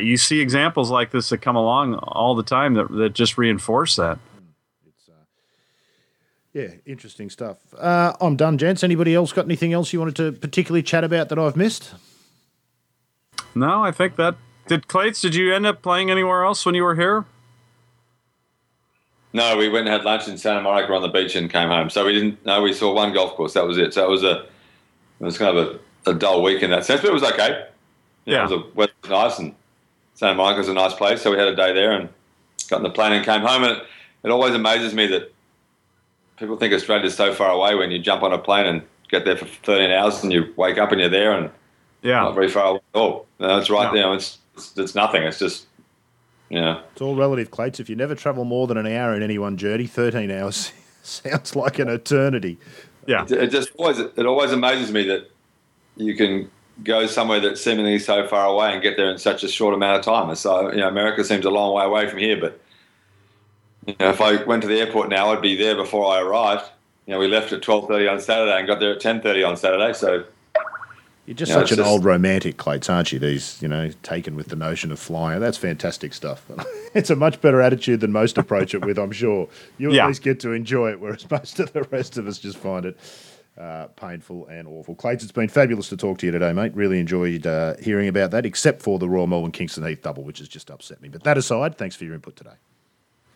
[0.01, 3.95] you see examples like this that come along all the time that that just reinforce
[3.95, 4.19] that.
[4.87, 5.13] It's uh,
[6.53, 7.57] yeah, interesting stuff.
[7.77, 8.83] Uh, I'm done, gents.
[8.83, 11.93] Anybody else got anything else you wanted to particularly chat about that I've missed?
[13.55, 14.35] No, I think that
[14.67, 15.21] did Clates.
[15.21, 17.25] Did you end up playing anywhere else when you were here?
[19.33, 21.89] No, we went and had lunch in Santa Monica on the beach and came home.
[21.89, 22.45] So we didn't.
[22.45, 23.53] No, we saw one golf course.
[23.53, 23.93] That was it.
[23.93, 24.45] So it was a.
[25.19, 27.65] It was kind of a, a dull week in that sense, but it was okay.
[28.25, 28.39] Yeah, yeah.
[28.39, 29.55] it was a, weather was nice and
[30.15, 31.21] Santa Monica's a nice place.
[31.21, 32.09] So we had a day there and
[32.69, 33.63] got in the plane and came home.
[33.63, 33.83] And it,
[34.23, 35.33] it always amazes me that
[36.37, 39.37] people think Australia's so far away when you jump on a plane and get there
[39.37, 41.49] for 13 hours and you wake up and you're there and
[42.03, 43.25] yeah, not very far away at all.
[43.39, 43.93] No, that's right.
[43.93, 44.11] No.
[44.11, 45.23] You it's, it's, it's nothing.
[45.23, 45.65] It's just
[46.53, 46.81] yeah.
[46.91, 47.79] It's all relative, Clates.
[47.79, 50.71] If you never travel more than an hour in any one journey, 13 hours
[51.03, 52.59] sounds like an eternity.
[53.07, 53.23] Yeah.
[53.23, 55.31] It, it, just always, it always amazes me that
[55.97, 56.51] you can
[56.83, 59.97] go somewhere that's seemingly so far away and get there in such a short amount
[59.97, 60.33] of time.
[60.35, 62.59] So, uh, you know, America seems a long way away from here, but
[63.87, 66.65] you know, if I went to the airport now, I'd be there before I arrived.
[67.07, 69.93] You know, we left at 12.30 on Saturday and got there at 10.30 on Saturday,
[69.93, 70.23] so
[71.25, 73.19] you're just you know, such an just, old romantic, Clates, aren't you?
[73.19, 75.39] These, you know, taken with the notion of flying.
[75.39, 76.45] That's fantastic stuff.
[76.93, 79.47] it's a much better attitude than most approach it with, I'm sure.
[79.77, 80.03] You yeah.
[80.03, 82.85] at least get to enjoy it, whereas most of the rest of us just find
[82.85, 82.97] it
[83.57, 84.95] uh, painful and awful.
[84.95, 86.75] Clates, it's been fabulous to talk to you today, mate.
[86.75, 90.39] Really enjoyed uh, hearing about that, except for the Royal Melbourne Kingston Heath double, which
[90.39, 91.07] has just upset me.
[91.07, 92.55] But that aside, thanks for your input today.